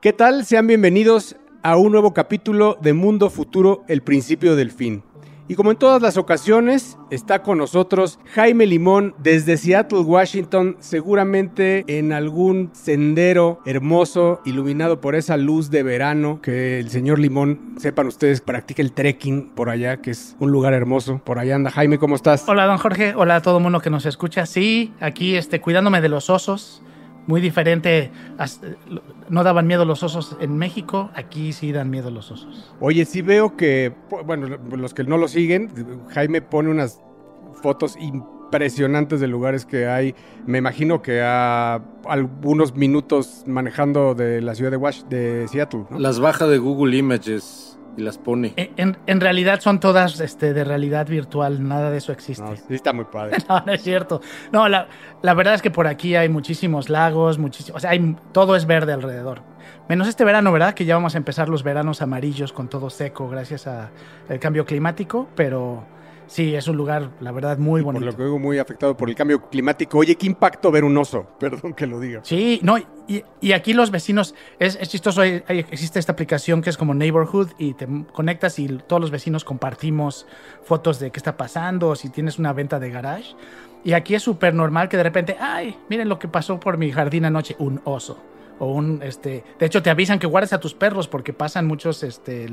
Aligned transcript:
¿Qué 0.00 0.14
tal? 0.14 0.46
Sean 0.46 0.66
bienvenidos 0.66 1.36
a 1.62 1.76
un 1.76 1.92
nuevo 1.92 2.14
capítulo 2.14 2.78
de 2.80 2.94
Mundo 2.94 3.28
Futuro, 3.28 3.84
el 3.86 4.00
principio 4.00 4.56
del 4.56 4.70
fin. 4.70 5.02
Y 5.46 5.56
como 5.56 5.72
en 5.72 5.76
todas 5.76 6.00
las 6.00 6.16
ocasiones, 6.16 6.96
está 7.10 7.42
con 7.42 7.58
nosotros 7.58 8.18
Jaime 8.32 8.64
Limón 8.64 9.14
desde 9.18 9.58
Seattle, 9.58 9.98
Washington, 9.98 10.78
seguramente 10.80 11.84
en 11.86 12.14
algún 12.14 12.70
sendero 12.72 13.60
hermoso, 13.66 14.40
iluminado 14.46 15.02
por 15.02 15.16
esa 15.16 15.36
luz 15.36 15.68
de 15.68 15.82
verano, 15.82 16.40
que 16.40 16.80
el 16.80 16.88
señor 16.88 17.18
Limón, 17.18 17.74
sepan 17.76 18.06
ustedes, 18.06 18.40
practica 18.40 18.80
el 18.80 18.92
trekking 18.92 19.50
por 19.50 19.68
allá, 19.68 19.98
que 19.98 20.12
es 20.12 20.34
un 20.40 20.50
lugar 20.50 20.72
hermoso. 20.72 21.20
Por 21.22 21.38
allá 21.38 21.56
anda. 21.56 21.70
Jaime, 21.70 21.98
¿cómo 21.98 22.16
estás? 22.16 22.48
Hola, 22.48 22.64
don 22.64 22.78
Jorge. 22.78 23.12
Hola 23.14 23.36
a 23.36 23.42
todo 23.42 23.60
mundo 23.60 23.80
que 23.80 23.90
nos 23.90 24.06
escucha. 24.06 24.46
Sí, 24.46 24.94
aquí 24.98 25.36
este, 25.36 25.60
cuidándome 25.60 26.00
de 26.00 26.08
los 26.08 26.30
osos 26.30 26.82
muy 27.26 27.40
diferente. 27.40 28.10
No 29.28 29.44
daban 29.44 29.66
miedo 29.66 29.84
los 29.84 30.02
osos 30.02 30.36
en 30.40 30.56
México, 30.58 31.10
aquí 31.14 31.52
sí 31.52 31.72
dan 31.72 31.90
miedo 31.90 32.10
los 32.10 32.30
osos. 32.30 32.72
Oye, 32.80 33.04
sí 33.04 33.22
veo 33.22 33.56
que, 33.56 33.92
bueno, 34.26 34.58
los 34.76 34.94
que 34.94 35.04
no 35.04 35.16
lo 35.16 35.28
siguen, 35.28 35.70
Jaime 36.08 36.42
pone 36.42 36.70
unas 36.70 37.00
fotos 37.62 37.96
impresionantes 38.00 39.20
de 39.20 39.28
lugares 39.28 39.64
que 39.64 39.86
hay. 39.86 40.14
Me 40.46 40.58
imagino 40.58 41.02
que 41.02 41.22
a 41.22 41.80
algunos 42.06 42.74
minutos 42.74 43.44
manejando 43.46 44.14
de 44.14 44.40
la 44.40 44.54
ciudad 44.54 44.70
de, 44.70 44.76
Wash, 44.76 45.02
de 45.04 45.46
Seattle. 45.48 45.84
Las 45.96 46.18
baja 46.18 46.46
de 46.46 46.58
Google 46.58 46.96
Images 46.96 47.69
y 47.96 48.02
las 48.02 48.18
pone. 48.18 48.54
En, 48.56 49.20
realidad 49.20 49.60
son 49.60 49.80
todas 49.80 50.20
este, 50.20 50.52
de 50.52 50.64
realidad 50.64 51.06
virtual, 51.06 51.66
nada 51.66 51.90
de 51.90 51.98
eso 51.98 52.12
existe. 52.12 52.42
No, 52.42 52.56
sí 52.56 52.74
está 52.74 52.92
muy 52.92 53.06
padre. 53.06 53.38
no, 53.48 53.62
no 53.64 53.72
es 53.72 53.82
cierto. 53.82 54.20
No, 54.52 54.68
la, 54.68 54.86
verdad 55.22 55.54
es 55.54 55.62
que 55.62 55.70
por 55.70 55.86
aquí 55.86 56.16
hay 56.16 56.28
muchísimos 56.28 56.88
lagos, 56.88 57.38
muchísimos, 57.38 57.78
o 57.78 57.80
sea, 57.80 57.90
hay, 57.90 58.16
todo 58.32 58.56
es 58.56 58.66
verde 58.66 58.92
alrededor. 58.92 59.42
Menos 59.88 60.08
este 60.08 60.24
verano, 60.24 60.52
¿verdad? 60.52 60.74
Que 60.74 60.84
ya 60.84 60.94
vamos 60.94 61.14
a 61.14 61.18
empezar 61.18 61.48
los 61.48 61.62
veranos 61.62 62.00
amarillos 62.00 62.52
con 62.52 62.68
todo 62.68 62.90
seco 62.90 63.28
gracias 63.28 63.66
al 63.66 63.90
cambio 64.38 64.64
climático, 64.64 65.28
pero 65.34 65.84
Sí, 66.30 66.54
es 66.54 66.68
un 66.68 66.76
lugar, 66.76 67.10
la 67.18 67.32
verdad, 67.32 67.58
muy 67.58 67.82
bonito. 67.82 68.04
Por 68.04 68.12
lo 68.12 68.16
que 68.16 68.22
digo, 68.22 68.38
muy 68.38 68.60
afectado 68.60 68.96
por 68.96 69.08
el 69.08 69.16
cambio 69.16 69.50
climático. 69.50 69.98
Oye, 69.98 70.14
qué 70.14 70.28
impacto 70.28 70.70
ver 70.70 70.84
un 70.84 70.96
oso, 70.96 71.26
perdón 71.40 71.74
que 71.74 71.88
lo 71.88 71.98
diga. 71.98 72.20
Sí, 72.22 72.60
no, 72.62 72.76
y, 73.08 73.52
aquí 73.52 73.72
los 73.72 73.90
vecinos, 73.90 74.36
es, 74.60 74.78
chistoso, 74.88 75.24
existe 75.24 75.98
esta 75.98 76.12
aplicación 76.12 76.62
que 76.62 76.70
es 76.70 76.76
como 76.76 76.94
Neighborhood 76.94 77.48
y 77.58 77.74
te 77.74 77.88
conectas 78.12 78.60
y 78.60 78.68
todos 78.68 79.02
los 79.02 79.10
vecinos 79.10 79.44
compartimos 79.44 80.24
fotos 80.62 81.00
de 81.00 81.10
qué 81.10 81.18
está 81.18 81.36
pasando, 81.36 81.96
si 81.96 82.10
tienes 82.10 82.38
una 82.38 82.52
venta 82.52 82.78
de 82.78 82.90
garage. 82.90 83.34
Y 83.82 83.94
aquí 83.94 84.14
es 84.14 84.22
súper 84.22 84.54
normal 84.54 84.88
que 84.88 84.96
de 84.98 85.02
repente, 85.02 85.36
ay, 85.40 85.76
miren 85.88 86.08
lo 86.08 86.20
que 86.20 86.28
pasó 86.28 86.60
por 86.60 86.78
mi 86.78 86.92
jardín 86.92 87.24
anoche, 87.24 87.56
un 87.58 87.80
oso 87.82 88.18
o 88.60 88.72
un 88.72 89.02
este 89.02 89.42
de 89.58 89.66
hecho 89.66 89.82
te 89.82 89.90
avisan 89.90 90.20
que 90.20 90.28
guardes 90.28 90.52
a 90.52 90.60
tus 90.60 90.74
perros 90.74 91.08
porque 91.08 91.32
pasan 91.32 91.66
muchos 91.66 92.04
este 92.04 92.46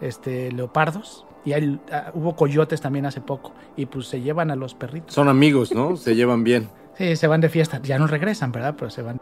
este 0.00 0.52
leopardos 0.52 1.26
y 1.46 1.52
ah, 1.52 2.10
hubo 2.12 2.34
coyotes 2.34 2.80
también 2.80 3.06
hace 3.06 3.20
poco. 3.20 3.54
Y 3.76 3.86
pues 3.86 4.08
se 4.08 4.20
llevan 4.20 4.50
a 4.50 4.56
los 4.56 4.74
perritos. 4.74 5.14
Son 5.14 5.28
amigos, 5.28 5.72
¿no? 5.72 5.96
se 5.96 6.14
llevan 6.16 6.44
bien. 6.44 6.68
Sí, 6.98 7.14
se 7.14 7.28
van 7.28 7.40
de 7.40 7.48
fiesta. 7.48 7.80
Ya 7.82 7.98
no 7.98 8.08
regresan, 8.08 8.50
¿verdad? 8.50 8.74
Pero 8.76 8.90
se 8.90 9.02
van. 9.02 9.20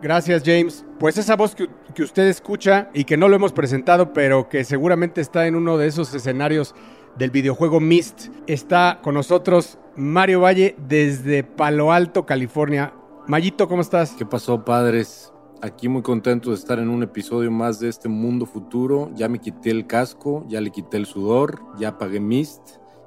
Gracias, 0.00 0.42
James. 0.44 0.86
Pues 0.98 1.18
esa 1.18 1.36
voz 1.36 1.54
que, 1.54 1.68
que, 1.94 2.02
usted 2.02 2.26
escucha 2.26 2.88
y 2.94 3.04
que 3.04 3.18
no 3.18 3.28
lo 3.28 3.36
hemos 3.36 3.52
presentado, 3.52 4.14
pero 4.14 4.48
que 4.48 4.64
seguramente 4.64 5.20
está 5.20 5.46
en 5.46 5.54
uno 5.54 5.76
de 5.76 5.88
esos 5.88 6.14
escenarios 6.14 6.74
del 7.18 7.30
videojuego 7.30 7.80
Myst, 7.80 8.28
está 8.46 9.00
con 9.02 9.14
nosotros 9.14 9.78
Mario 9.96 10.40
Valle 10.40 10.76
desde 10.78 11.44
Palo 11.44 11.92
Alto, 11.92 12.24
California. 12.24 12.94
Mayito, 13.26 13.68
¿cómo 13.68 13.82
estás? 13.82 14.12
¿Qué 14.12 14.24
pasó, 14.24 14.64
padres? 14.64 15.30
Aquí 15.62 15.88
muy 15.90 16.00
contento 16.00 16.50
de 16.50 16.56
estar 16.56 16.78
en 16.78 16.88
un 16.88 17.02
episodio 17.02 17.50
más 17.50 17.80
de 17.80 17.90
este 17.90 18.08
mundo 18.08 18.46
futuro. 18.46 19.10
Ya 19.14 19.28
me 19.28 19.40
quité 19.40 19.70
el 19.70 19.86
casco, 19.86 20.46
ya 20.48 20.58
le 20.62 20.70
quité 20.70 20.96
el 20.96 21.04
sudor, 21.04 21.60
ya 21.78 21.98
pagué 21.98 22.18
Mist 22.18 22.62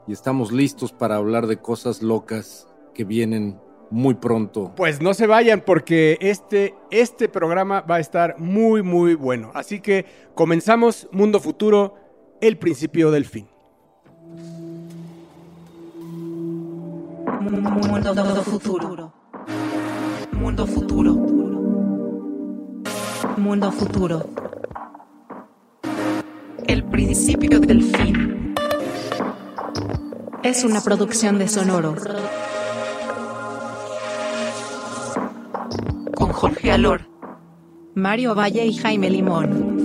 y 0.08 0.14
estamos 0.14 0.52
listos 0.52 0.92
para 0.92 1.16
hablar 1.16 1.48
de 1.48 1.58
cosas 1.58 2.04
locas 2.04 2.68
que 2.94 3.06
vienen 3.06 3.60
muy 3.90 4.14
pronto. 4.14 4.72
Pues 4.76 5.02
no 5.02 5.16
se 5.16 5.26
vayan 5.26 5.64
porque 5.66 6.20
este, 6.22 6.76
este 6.92 7.28
programa 7.28 7.82
va 7.82 7.96
a 7.96 8.00
estar 8.00 8.38
muy 8.38 8.84
muy 8.84 9.16
bueno. 9.16 9.50
Así 9.56 9.80
que 9.80 10.06
comenzamos 10.36 11.08
Mundo 11.12 11.40
Futuro, 11.40 11.96
el 12.40 12.58
principio 12.58 13.10
del 13.10 13.26
fin. 13.26 13.48
Mundo 17.42 18.44
futuro. 18.44 19.14
Mundo 20.34 20.68
futuro. 20.68 21.43
Mundo 23.38 23.72
futuro. 23.72 24.30
El 26.68 26.84
principio 26.84 27.60
del 27.60 27.82
fin. 27.84 28.56
Es 30.44 30.64
una 30.64 30.82
producción 30.82 31.40
de 31.40 31.48
Sonoro. 31.48 31.96
Con 36.16 36.32
Jorge 36.32 36.72
Alor, 36.72 37.08
Mario 37.96 38.36
Valle 38.36 38.66
y 38.66 38.74
Jaime 38.74 39.10
Limón. 39.10 39.84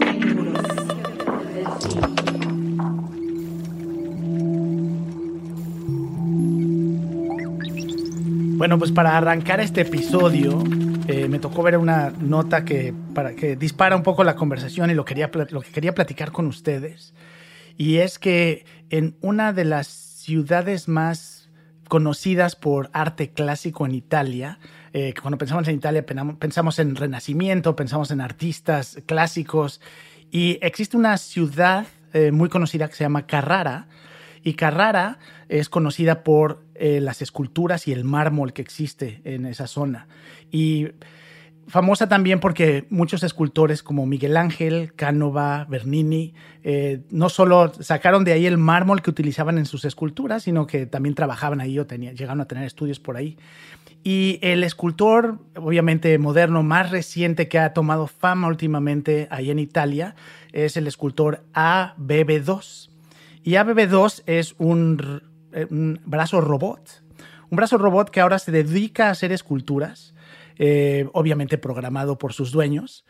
Bueno, 8.59 8.77
pues 8.79 8.91
para 8.91 9.17
arrancar 9.17 9.61
este 9.61 9.83
episodio, 9.83 10.63
eh, 11.09 11.27
me 11.27 11.39
tocó 11.39 11.63
ver 11.63 11.79
una 11.79 12.11
nota 12.11 12.65
que, 12.65 12.93
para, 13.15 13.35
que 13.35 13.57
dispara 13.57 13.97
un 13.97 14.03
poco 14.03 14.25
la 14.25 14.37
conversación 14.37 14.91
y 14.91 14.95
lo, 14.95 15.07
quería, 15.07 15.31
lo 15.51 15.63
que 15.63 15.71
quería 15.71 15.95
platicar 15.95 16.33
con 16.33 16.47
ustedes. 16.47 17.15
Y 17.79 17.97
es 17.97 18.19
que 18.19 18.67
en 18.91 19.17
una 19.23 19.55
de 19.55 19.65
las 19.65 19.87
ciudades 19.87 20.87
más 20.87 21.49
conocidas 21.89 22.57
por 22.57 22.91
arte 22.93 23.31
clásico 23.31 23.87
en 23.87 23.95
Italia, 23.95 24.59
eh, 24.93 25.15
cuando 25.21 25.39
pensamos 25.39 25.67
en 25.69 25.77
Italia 25.77 26.05
pensamos 26.05 26.79
en 26.79 26.95
Renacimiento, 26.95 27.75
pensamos 27.75 28.11
en 28.11 28.21
artistas 28.21 28.99
clásicos, 29.07 29.81
y 30.31 30.59
existe 30.61 30.99
una 30.99 31.17
ciudad 31.17 31.87
eh, 32.13 32.33
muy 32.33 32.51
conocida 32.51 32.87
que 32.89 32.95
se 32.95 33.05
llama 33.05 33.27
Carrara, 33.27 33.87
y 34.43 34.55
Carrara 34.55 35.19
es 35.49 35.69
conocida 35.69 36.23
por 36.23 36.63
las 36.81 37.23
esculturas 37.23 37.89
y 37.89 37.93
el 37.93 38.05
mármol 38.05 38.53
que 38.53 38.63
existe 38.63 39.21
en 39.25 39.47
esa 39.47 39.67
zona. 39.67 40.07
Y 40.51 40.89
famosa 41.69 42.09
también 42.09 42.41
porque 42.41 42.87
muchos 42.91 43.23
escultores 43.23 43.83
como 43.83 44.07
Miguel 44.07 44.37
Ángel, 44.37 44.93
Cánova, 44.97 45.67
Bernini, 45.69 46.35
eh, 46.65 47.03
no 47.11 47.29
solo 47.29 47.73
sacaron 47.81 48.25
de 48.25 48.33
ahí 48.33 48.47
el 48.47 48.59
mármol 48.59 49.03
que 49.03 49.11
utilizaban 49.11 49.59
en 49.59 49.67
sus 49.67 49.85
esculturas, 49.85 50.43
sino 50.43 50.67
que 50.67 50.87
también 50.87 51.15
trabajaban 51.15 51.61
ahí 51.61 51.79
o 51.79 51.87
llegaron 51.87 52.41
a 52.41 52.47
tener 52.47 52.65
estudios 52.65 52.99
por 52.99 53.17
ahí. 53.17 53.37
Y 54.03 54.39
el 54.43 54.65
escultor, 54.65 55.39
obviamente 55.57 56.17
moderno, 56.19 56.63
más 56.63 56.91
reciente 56.91 57.49
que 57.49 57.59
ha 57.59 57.75
tomado 57.75 58.07
fama 58.07 58.49
últimamente 58.49 59.29
ahí 59.31 59.51
en 59.51 59.59
Italia, 59.59 60.15
es 60.53 60.77
el 60.77 60.87
escultor 60.87 61.45
ABB2. 61.53 62.91
Y 63.43 63.53
ABB2 63.53 64.23
es 64.27 64.55
un, 64.59 65.01
eh, 65.03 65.28
un 65.71 66.01
brazo 66.05 66.41
robot, 66.41 67.03
un 67.51 67.57
brazo 67.57 67.79
robot 67.79 68.11
que 68.11 68.21
ahora 68.21 68.39
se 68.39 68.53
dedica 68.53 69.09
a 69.09 69.11
hacer 69.11 69.33
esculturas 69.33 70.15
eh, 70.61 71.09
obviamente 71.13 71.57
programado 71.57 72.19
por 72.19 72.33
sus 72.33 72.51
dueños, 72.51 73.05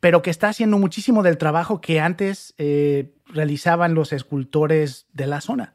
pero 0.00 0.20
que 0.20 0.30
está 0.30 0.48
haciendo 0.48 0.78
muchísimo 0.78 1.22
del 1.22 1.38
trabajo 1.38 1.80
que 1.80 2.00
antes 2.00 2.54
eh, 2.58 3.12
realizaban 3.26 3.94
los 3.94 4.12
escultores 4.12 5.06
de 5.12 5.28
la 5.28 5.40
zona. 5.40 5.74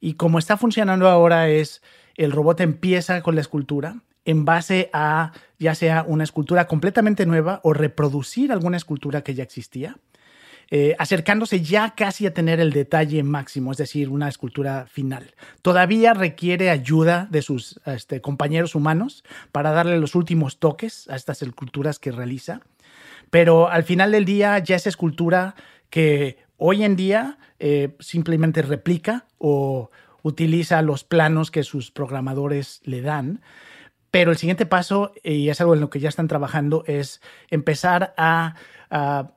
Y 0.00 0.14
como 0.14 0.40
está 0.40 0.56
funcionando 0.56 1.08
ahora 1.08 1.48
es, 1.48 1.80
el 2.16 2.32
robot 2.32 2.60
empieza 2.60 3.22
con 3.22 3.36
la 3.36 3.40
escultura 3.40 4.02
en 4.24 4.44
base 4.44 4.90
a 4.92 5.32
ya 5.60 5.76
sea 5.76 6.04
una 6.06 6.24
escultura 6.24 6.66
completamente 6.66 7.24
nueva 7.24 7.60
o 7.62 7.72
reproducir 7.72 8.50
alguna 8.50 8.76
escultura 8.76 9.22
que 9.22 9.34
ya 9.34 9.44
existía. 9.44 9.96
Eh, 10.70 10.96
acercándose 10.98 11.60
ya 11.60 11.94
casi 11.94 12.26
a 12.26 12.34
tener 12.34 12.60
el 12.60 12.72
detalle 12.72 13.22
máximo, 13.22 13.72
es 13.72 13.78
decir, 13.78 14.08
una 14.08 14.28
escultura 14.28 14.86
final. 14.86 15.34
Todavía 15.62 16.14
requiere 16.14 16.70
ayuda 16.70 17.28
de 17.30 17.42
sus 17.42 17.80
este, 17.86 18.20
compañeros 18.20 18.74
humanos 18.74 19.24
para 19.52 19.72
darle 19.72 19.98
los 19.98 20.14
últimos 20.14 20.58
toques 20.58 21.08
a 21.08 21.16
estas 21.16 21.42
esculturas 21.42 21.98
que 21.98 22.12
realiza, 22.12 22.60
pero 23.30 23.68
al 23.68 23.84
final 23.84 24.12
del 24.12 24.24
día 24.24 24.58
ya 24.58 24.76
es 24.76 24.86
escultura 24.86 25.54
que 25.90 26.38
hoy 26.56 26.82
en 26.84 26.96
día 26.96 27.38
eh, 27.58 27.94
simplemente 28.00 28.62
replica 28.62 29.26
o 29.38 29.90
utiliza 30.22 30.80
los 30.82 31.04
planos 31.04 31.50
que 31.50 31.62
sus 31.62 31.90
programadores 31.90 32.80
le 32.84 33.02
dan. 33.02 33.42
Pero 34.14 34.30
el 34.30 34.38
siguiente 34.38 34.64
paso, 34.64 35.12
y 35.24 35.48
es 35.48 35.60
algo 35.60 35.74
en 35.74 35.80
lo 35.80 35.90
que 35.90 35.98
ya 35.98 36.08
están 36.08 36.28
trabajando, 36.28 36.84
es 36.86 37.20
empezar 37.50 38.14
a 38.16 38.54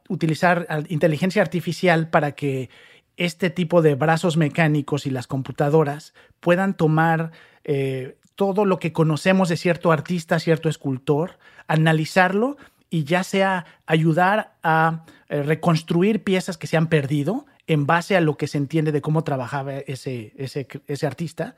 utilizar 0.08 0.68
inteligencia 0.90 1.42
artificial 1.42 2.12
para 2.12 2.34
que 2.34 2.70
este 3.16 3.50
tipo 3.50 3.82
de 3.82 3.96
brazos 3.96 4.38
mecánicos 4.38 5.08
y 5.08 5.10
las 5.10 5.26
computadoras 5.26 6.14
puedan 6.40 6.78
tomar 6.78 7.32
eh, 7.64 8.20
todo 8.36 8.66
lo 8.66 8.78
que 8.78 8.94
conocemos 8.94 9.50
de 9.50 9.58
cierto 9.58 9.92
artista, 9.92 10.38
cierto 10.38 10.70
escultor, 10.70 11.40
analizarlo 11.68 12.58
y 12.92 13.04
ya 13.04 13.24
sea 13.24 13.66
ayudar 13.88 14.58
a 14.62 15.06
eh, 15.30 15.42
reconstruir 15.42 16.24
piezas 16.24 16.60
que 16.60 16.68
se 16.68 16.78
han 16.78 16.86
perdido 16.86 17.48
en 17.66 17.88
base 17.88 18.16
a 18.16 18.22
lo 18.22 18.38
que 18.38 18.46
se 18.46 18.60
entiende 18.60 18.92
de 18.92 19.02
cómo 19.02 19.24
trabajaba 19.24 19.74
ese, 19.74 20.34
ese, 20.38 20.68
ese 20.86 21.08
artista, 21.08 21.56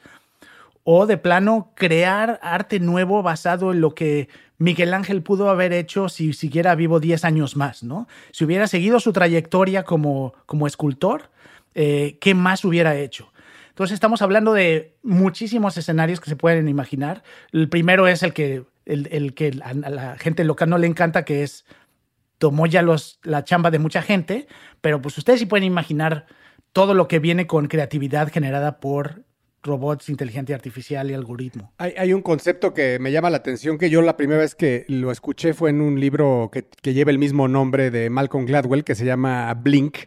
o 0.91 1.05
de 1.05 1.17
plano 1.17 1.71
crear 1.75 2.39
arte 2.41 2.79
nuevo 2.79 3.21
basado 3.21 3.71
en 3.71 3.79
lo 3.79 3.93
que 3.93 4.27
Miguel 4.57 4.95
Ángel 4.95 5.21
pudo 5.21 5.51
haber 5.51 5.71
hecho 5.71 6.09
si 6.09 6.33
siguiera 6.33 6.73
vivo 6.73 6.99
10 6.99 7.25
años 7.25 7.55
más, 7.55 7.83
¿no? 7.83 8.07
Si 8.31 8.43
hubiera 8.43 8.65
seguido 8.65 8.99
su 8.99 9.13
trayectoria 9.13 9.83
como, 9.83 10.33
como 10.47 10.65
escultor, 10.65 11.29
eh, 11.75 12.17
¿qué 12.19 12.33
más 12.33 12.65
hubiera 12.65 12.95
hecho? 12.95 13.31
Entonces 13.67 13.93
estamos 13.93 14.23
hablando 14.23 14.53
de 14.53 14.95
muchísimos 15.03 15.77
escenarios 15.77 16.19
que 16.19 16.31
se 16.31 16.35
pueden 16.35 16.67
imaginar. 16.67 17.21
El 17.51 17.69
primero 17.69 18.07
es 18.07 18.23
el 18.23 18.33
que, 18.33 18.63
el, 18.85 19.35
que 19.35 19.59
a 19.63 19.75
la 19.75 20.17
gente 20.17 20.43
local 20.43 20.71
no 20.71 20.79
le 20.79 20.87
encanta, 20.87 21.23
que 21.23 21.43
es 21.43 21.65
tomó 22.39 22.65
ya 22.65 22.81
los, 22.81 23.19
la 23.21 23.43
chamba 23.43 23.69
de 23.69 23.77
mucha 23.77 24.01
gente, 24.01 24.47
pero 24.81 25.03
pues 25.03 25.19
ustedes 25.19 25.39
sí 25.39 25.45
pueden 25.45 25.65
imaginar 25.65 26.25
todo 26.73 26.95
lo 26.95 27.07
que 27.07 27.19
viene 27.19 27.45
con 27.45 27.67
creatividad 27.67 28.31
generada 28.31 28.79
por 28.79 29.28
robots, 29.63 30.09
inteligencia 30.09 30.55
artificial 30.55 31.09
y 31.11 31.13
algoritmo. 31.13 31.73
Hay, 31.77 32.13
un 32.13 32.21
concepto 32.21 32.73
que 32.73 32.99
me 32.99 33.11
llama 33.11 33.29
la 33.29 33.37
atención, 33.37 33.77
que 33.77 33.89
yo 33.89 34.01
la 34.01 34.17
primera 34.17 34.39
vez 34.39 34.55
que 34.55 34.85
lo 34.87 35.11
escuché 35.11 35.53
fue 35.53 35.69
en 35.69 35.81
un 35.81 35.99
libro 35.99 36.49
que, 36.51 36.93
lleva 36.93 37.11
el 37.11 37.19
mismo 37.19 37.47
nombre 37.47 37.91
de 37.91 38.09
Malcolm 38.09 38.45
Gladwell, 38.45 38.83
que 38.83 38.95
se 38.95 39.05
llama 39.05 39.53
Blink, 39.53 39.97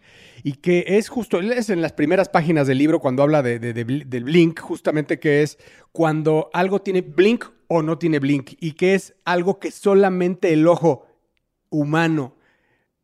y 0.43 0.55
que 0.55 0.85
es 0.87 1.09
justo, 1.09 1.41
es 1.41 1.71
en 1.71 1.83
las 1.83 1.93
primeras 1.93 2.29
páginas 2.29 2.67
del 2.67 2.79
libro 2.79 3.01
cuando 3.01 3.23
habla 3.23 3.43
de, 3.43 3.59
del 3.59 4.25
Blink, 4.25 4.61
justamente 4.61 5.21
que 5.21 5.43
es 5.43 5.59
cuando 5.93 6.51
algo 6.53 6.81
tiene 6.81 7.03
Blink 7.03 7.45
o 7.69 7.83
no 7.83 7.99
tiene 7.99 8.19
Blink, 8.19 8.53
y 8.61 8.73
que 8.73 8.95
es 8.95 9.15
algo 9.25 9.59
que 9.59 9.71
solamente 9.71 10.53
el 10.53 10.67
ojo 10.67 11.07
humano 11.71 12.37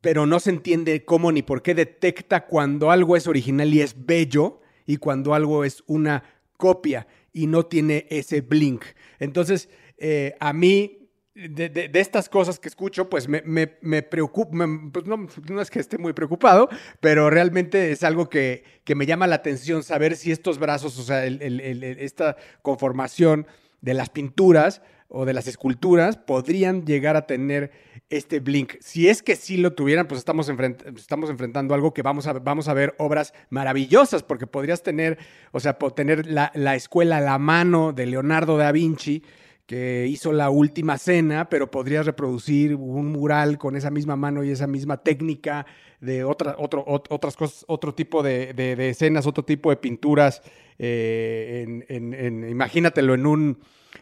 pero 0.00 0.27
no 0.27 0.41
se 0.41 0.50
entiende 0.50 1.05
cómo 1.05 1.33
ni 1.33 1.43
por 1.43 1.62
qué 1.62 1.75
detecta 1.75 2.47
cuando 2.47 2.91
algo 2.91 3.17
es 3.17 3.27
original 3.27 3.73
y 3.75 3.81
es 3.81 4.06
bello 4.06 4.61
y 4.87 4.97
cuando 4.97 5.35
algo 5.35 5.65
es 5.65 5.83
una 5.87 6.25
copia 6.58 7.06
y 7.32 7.46
no 7.46 7.64
tiene 7.64 8.06
ese 8.10 8.43
blink. 8.43 8.84
Entonces, 9.19 9.70
eh, 9.96 10.34
a 10.40 10.52
mí, 10.52 11.08
de, 11.34 11.90
estas 11.94 12.28
cosas 12.28 12.58
que 12.58 12.69
escucho, 12.69 13.08
pues 13.08 13.28
me, 13.28 13.43
me, 13.44 14.02
preocupa, 14.02 14.66
pues 14.93 15.06
no, 15.06 15.62
es 15.62 15.70
que 15.70 15.78
esté 15.78 15.96
muy 15.96 16.12
preocupado, 16.12 16.69
pero 17.00 17.31
realmente 17.31 17.93
es 17.93 18.02
algo 18.02 18.28
que, 18.28 18.64
que 18.84 18.94
me 18.94 19.06
llama 19.06 19.26
la 19.26 19.37
atención 19.37 19.82
saber 19.82 20.16
si 20.16 20.32
estos 20.32 20.58
brazos, 20.58 20.99
o 20.99 21.02
sea, 21.02 21.25
esta 21.25 22.37
conformación 22.62 23.46
de 23.81 23.94
las 23.94 24.11
pinturas 24.11 24.82
o 25.08 25.25
de 25.25 25.32
las 25.32 25.46
esculturas 25.46 26.16
podrían 26.16 26.84
llegar 26.84 27.16
a 27.16 27.26
tener 27.26 27.70
este 28.10 28.40
blink. 28.40 28.75
Si 28.81 29.08
es 29.08 29.22
que 29.22 29.37
sí 29.37 29.56
lo 29.56 29.72
tuvieran, 29.75 30.08
pues 30.08 30.19
estamos, 30.19 30.50
estamos 30.96 31.31
enfrentando 31.31 31.75
algo 31.75 31.93
que 31.93 32.02
vamos 32.02 32.26
a, 32.26 32.32
vamos 32.34 32.69
a 32.69 32.75
ver 32.75 32.94
obras 32.99 33.34
maravillosas, 33.50 34.22
porque 34.22 34.46
podrías 34.46 34.82
tener, 34.82 35.19
o 35.52 35.60
sea, 35.60 35.78
tener 35.94 36.26
la, 36.26 36.50
la 36.55 36.75
escuela 36.75 37.19
a 37.19 37.20
la 37.20 37.38
mano 37.38 37.93
de 37.93 38.06
Leonardo 38.06 38.56
da 38.56 38.72
Vinci, 38.72 39.22
que 39.69 40.06
hizo 40.08 40.32
la 40.32 40.49
última 40.49 40.96
cena, 40.96 41.50
pero 41.50 41.70
podrías 41.70 42.06
reproducir 42.06 42.75
un 42.75 43.12
mural 43.12 43.58
con 43.58 43.76
esa 43.76 43.90
misma 43.90 44.16
mano 44.16 44.43
y 44.43 44.50
esa 44.50 44.66
misma 44.66 44.96
técnica 44.96 45.66
de 46.00 46.25
otro, 46.25 46.54
otras 46.56 47.37
cosas, 47.37 47.66
otro 47.69 47.94
tipo 47.94 48.22
de, 48.22 48.54
escenas, 48.88 49.26
otro 49.26 49.44
tipo 49.44 49.69
de 49.69 49.76
pinturas. 49.76 50.40
Eh, 50.78 51.84
en, 51.88 52.49
imagínatelo 52.49 53.12
en 53.12 53.26
un 53.26 53.58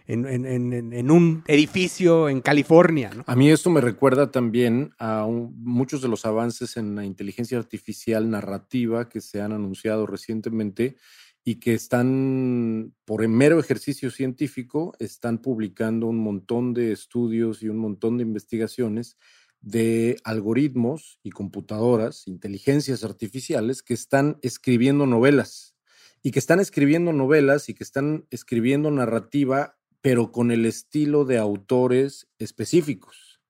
en, 0.06 1.11
un 1.11 1.44
edificio 1.47 2.29
en 2.29 2.41
California. 2.41 3.11
A 3.27 3.37
mí 3.37 3.50
esto 3.50 3.71
me 3.71 3.81
recuerda 3.81 4.31
también 4.31 4.93
a 4.99 5.27
muchos 5.29 6.03
de 6.03 6.09
los 6.09 6.25
avances 6.27 6.77
en 6.77 6.94
la 6.94 7.05
inteligencia 7.05 7.59
artificial 7.59 8.31
narrativa 8.31 9.09
que 9.09 9.21
se 9.21 9.41
han 9.41 9.53
anunciado 9.53 10.06
recientemente 10.06 10.97
y 11.44 11.56
que 11.56 11.75
están, 11.75 12.93
por 13.05 13.27
mero 13.29 13.61
ejercicio 13.61 14.11
científico, 14.11 14.94
están 14.99 15.38
publicando 15.38 16.06
un 16.06 16.19
montón 16.19 16.75
de 16.75 16.91
estudios 16.93 17.62
y 17.62 17.69
un 17.69 17.79
montón 17.79 18.17
de 18.17 18.25
investigaciones 18.25 19.17
de 19.61 20.17
algoritmos 20.25 21.19
y 21.23 21.31
computadoras, 21.31 22.27
inteligencias 22.27 23.05
artificiales 23.05 23.83
que 23.83 23.94
están 23.94 24.38
escribiendo 24.43 25.06
novelas 25.06 25.75
y 26.23 26.31
que 26.31 26.39
están 26.39 26.61
escribiendo 26.61 27.13
novelas 27.13 27.69
y 27.69 27.75
que 27.75 27.85
están 27.85 28.27
escribiendo 28.31 28.91
narrativa 28.91 29.77
pero 30.07 30.31
con 30.31 30.53
el 30.53 30.67
estilo 30.67 31.25
de 31.25 31.37
autores 31.37 32.29
específicos. 32.39 33.41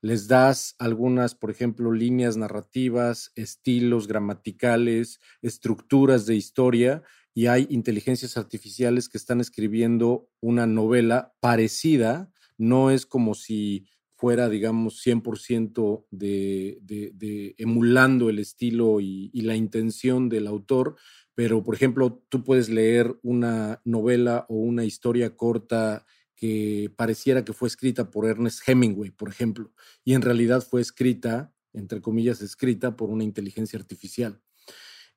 Les 0.00 0.28
das 0.28 0.76
algunas, 0.78 1.34
por 1.34 1.50
ejemplo, 1.50 1.90
líneas 1.92 2.36
narrativas, 2.36 3.32
estilos 3.34 4.06
gramaticales, 4.06 5.18
estructuras 5.42 6.24
de 6.26 6.36
historia, 6.36 7.02
y 7.34 7.46
hay 7.46 7.66
inteligencias 7.68 8.36
artificiales 8.36 9.08
que 9.08 9.18
están 9.18 9.40
escribiendo 9.40 10.28
una 10.40 10.68
novela 10.68 11.34
parecida, 11.40 12.30
no 12.58 12.92
es 12.92 13.06
como 13.06 13.34
si 13.34 13.88
fuera, 14.14 14.48
digamos, 14.48 15.04
100% 15.04 16.06
de, 16.12 16.78
de, 16.80 17.54
emulando 17.58 18.30
el 18.30 18.38
estilo 18.38 19.00
y, 19.00 19.30
y, 19.32 19.42
la 19.42 19.56
intención 19.56 20.28
del 20.28 20.46
autor, 20.46 20.96
pero 21.34 21.62
por 21.62 21.74
ejemplo, 21.74 22.22
tú 22.28 22.44
puedes 22.44 22.68
leer 22.68 23.16
una 23.22 23.80
novela 23.84 24.46
o 24.48 24.54
una 24.54 24.84
historia 24.84 25.36
corta 25.36 26.06
que 26.36 26.92
pareciera 26.96 27.44
que 27.44 27.52
fue 27.52 27.68
escrita 27.68 28.10
por 28.10 28.26
Ernest 28.26 28.68
Hemingway, 28.68 29.10
por 29.10 29.28
ejemplo, 29.28 29.72
y 30.04 30.14
en 30.14 30.22
realidad 30.22 30.62
fue 30.62 30.80
escrita, 30.80 31.52
entre 31.72 32.00
comillas, 32.00 32.40
escrita 32.40 32.96
por 32.96 33.10
una 33.10 33.24
inteligencia 33.24 33.78
artificial. 33.78 34.40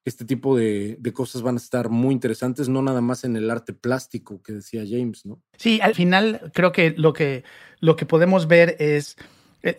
Este 0.06 0.24
tipo 0.24 0.56
de, 0.56 0.96
de, 1.00 1.12
cosas 1.12 1.42
van 1.42 1.56
a 1.56 1.58
estar 1.58 1.90
muy 1.90 2.14
interesantes, 2.14 2.70
no 2.70 2.82
nada 2.82 3.02
más 3.02 3.26
en 3.26 3.36
el 3.36 3.52
arte 3.52 3.74
plástico 3.74 4.42
que 4.42 4.54
decía 4.54 4.86
James, 4.88 5.26
¿no? 5.26 5.44
Sí, 5.58 5.82
al 5.82 5.96
final 5.96 6.50
creo 6.54 6.72
que 6.72 6.92
lo 6.92 7.12
que, 7.12 7.44
lo 7.82 7.98
que 7.98 8.06
podemos 8.06 8.48
ver 8.48 8.78
es 8.80 9.18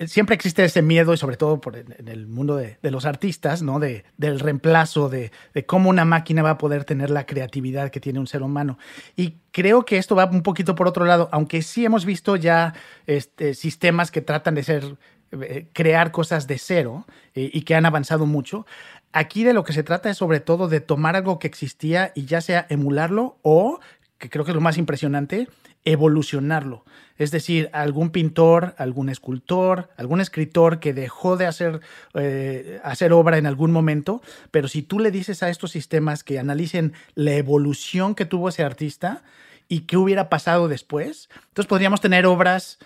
siempre 0.06 0.34
existe 0.34 0.64
ese 0.64 0.82
miedo, 0.82 1.12
y 1.12 1.16
sobre 1.16 1.36
todo 1.36 1.60
en, 1.74 2.08
el 2.08 2.26
mundo 2.26 2.56
de, 2.56 2.78
los 2.82 3.04
artistas, 3.04 3.62
¿no? 3.62 3.78
De, 3.78 4.04
del 4.16 4.40
reemplazo, 4.40 5.08
de, 5.08 5.30
cómo 5.66 5.90
una 5.90 6.04
máquina 6.04 6.42
va 6.42 6.50
a 6.50 6.58
poder 6.58 6.84
tener 6.84 7.10
la 7.10 7.26
creatividad 7.26 7.90
que 7.90 8.00
tiene 8.00 8.18
un 8.18 8.26
ser 8.26 8.42
humano. 8.42 8.78
Y 9.16 9.36
creo 9.52 9.84
que 9.84 9.98
esto 9.98 10.16
va 10.16 10.26
un 10.26 10.42
poquito 10.42 10.74
por 10.74 10.88
otro 10.88 11.04
lado, 11.04 11.28
aunque 11.32 11.62
sí 11.62 11.84
hemos 11.84 12.04
visto 12.04 12.36
ya 12.36 12.74
este, 13.06 13.54
sistemas 13.54 14.10
que 14.10 14.20
tratan 14.20 14.54
de 14.54 14.62
ser, 14.62 14.96
eh, 15.32 15.68
crear 15.72 16.10
cosas 16.10 16.46
de 16.46 16.58
cero 16.58 17.06
y 17.34 17.62
que 17.62 17.74
han 17.74 17.86
avanzado 17.86 18.26
mucho. 18.26 18.66
Aquí 19.12 19.44
de 19.44 19.54
lo 19.54 19.64
que 19.64 19.72
se 19.72 19.82
trata 19.82 20.10
es 20.10 20.18
sobre 20.18 20.40
todo 20.40 20.68
de 20.68 20.80
tomar 20.80 21.16
algo 21.16 21.38
que 21.38 21.46
existía 21.46 22.12
y 22.14 22.26
ya 22.26 22.40
sea 22.40 22.66
emularlo 22.68 23.38
o, 23.42 23.80
que 24.18 24.28
creo 24.28 24.44
que 24.44 24.50
es 24.50 24.54
lo 24.54 24.60
más 24.60 24.76
impresionante, 24.76 25.48
evolucionarlo. 25.84 26.84
Es 27.16 27.30
decir, 27.32 27.68
algún 27.72 28.10
pintor, 28.10 28.74
algún 28.78 29.08
escultor, 29.08 29.90
algún 29.96 30.20
escritor 30.20 30.78
que 30.78 30.94
dejó 30.94 31.36
de 31.36 31.46
hacer, 31.46 31.80
eh, 32.14 32.80
hacer 32.84 33.12
obra 33.12 33.38
en 33.38 33.46
algún 33.46 33.72
momento, 33.72 34.22
pero 34.50 34.68
si 34.68 34.82
tú 34.82 35.00
le 35.00 35.10
dices 35.10 35.42
a 35.42 35.50
estos 35.50 35.72
sistemas 35.72 36.22
que 36.22 36.38
analicen 36.38 36.92
la 37.14 37.32
evolución 37.32 38.14
que 38.14 38.24
tuvo 38.24 38.50
ese 38.50 38.62
artista 38.62 39.24
y 39.68 39.80
qué 39.80 39.96
hubiera 39.96 40.28
pasado 40.28 40.68
después, 40.68 41.28
entonces 41.48 41.68
podríamos 41.68 42.00
tener 42.00 42.24
obras, 42.24 42.78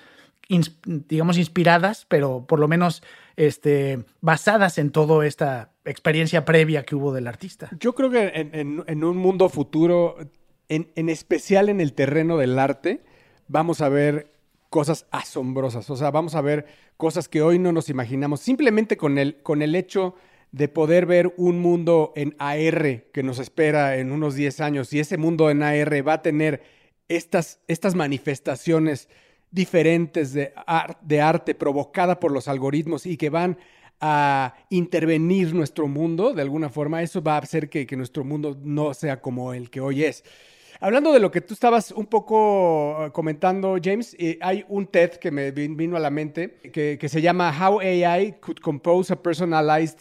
digamos, 0.86 1.36
inspiradas, 1.36 2.06
pero 2.08 2.46
por 2.46 2.58
lo 2.58 2.68
menos 2.68 3.02
este, 3.36 4.04
basadas 4.22 4.78
en 4.78 4.90
toda 4.90 5.26
esta 5.26 5.72
experiencia 5.84 6.46
previa 6.46 6.84
que 6.84 6.94
hubo 6.94 7.12
del 7.12 7.26
artista. 7.26 7.68
Yo 7.78 7.94
creo 7.94 8.10
que 8.10 8.30
en 8.34 9.04
un 9.04 9.16
mundo 9.18 9.50
futuro 9.50 10.16
en, 10.72 11.08
especial 11.08 11.68
en 11.68 11.80
el 11.80 11.92
terreno 11.92 12.38
del 12.38 12.58
arte, 12.58 13.00
vamos 13.48 13.80
a 13.80 13.88
ver 13.88 14.32
cosas 14.70 15.06
asombrosas. 15.10 15.88
O 15.90 15.96
sea, 15.96 16.10
vamos 16.10 16.34
a 16.34 16.40
ver 16.40 16.66
cosas 16.96 17.28
que 17.28 17.42
hoy 17.42 17.58
no 17.58 17.72
nos 17.72 17.90
imaginamos. 17.90 18.40
Simplemente 18.40 18.96
con 18.96 19.18
el, 19.18 19.42
con 19.42 19.60
el 19.60 19.74
hecho 19.74 20.14
de 20.50 20.68
poder 20.68 21.06
ver 21.06 21.34
un 21.36 21.60
mundo 21.60 22.12
en 22.16 22.34
AR 22.38 23.04
que 23.12 23.22
nos 23.22 23.38
espera 23.38 23.96
en 23.98 24.12
unos 24.12 24.34
10 24.34 24.60
años 24.60 24.92
y 24.92 25.00
ese 25.00 25.16
mundo 25.16 25.50
en 25.50 25.62
AR 25.62 26.06
va 26.06 26.14
a 26.14 26.22
tener 26.22 26.62
estas, 27.08 27.60
estas 27.68 27.94
manifestaciones 27.94 29.08
diferentes 29.50 30.32
de, 30.32 30.52
arte 31.20 31.54
provocada 31.54 32.18
por 32.18 32.32
los 32.32 32.48
algoritmos 32.48 33.04
y 33.04 33.18
que 33.18 33.28
van 33.28 33.58
a 34.00 34.54
intervenir 34.70 35.54
nuestro 35.54 35.86
mundo 35.86 36.32
de 36.32 36.42
alguna 36.42 36.70
forma, 36.70 37.02
eso 37.02 37.22
va 37.22 37.36
a 37.36 37.38
hacer 37.38 37.68
que 37.68 37.86
nuestro 37.96 38.24
mundo 38.24 38.58
no 38.62 38.94
sea 38.94 39.20
como 39.20 39.52
el 39.52 39.70
que 39.70 39.80
hoy 39.80 40.04
es. 40.04 40.24
Hablando 40.84 41.12
de 41.12 41.20
lo 41.20 41.30
que 41.30 41.40
tú 41.40 41.54
estabas 41.54 41.92
un 41.92 42.06
poco 42.06 43.06
eh, 43.06 43.12
comentando, 43.12 43.76
James, 43.80 44.16
eh, 44.18 44.36
hay 44.40 44.64
un 44.68 44.88
TED 44.88 45.12
que 45.12 45.30
me 45.30 45.52
vino 45.52 45.96
a 45.96 46.00
la 46.00 46.10
mente 46.10 46.54
que, 46.72 47.08
se 47.08 47.22
llama 47.22 47.56
How 47.56 47.78
AI 47.78 48.32
Could 48.40 48.58
Compose 48.58 49.12
a 49.12 49.22
Personalized 49.22 50.00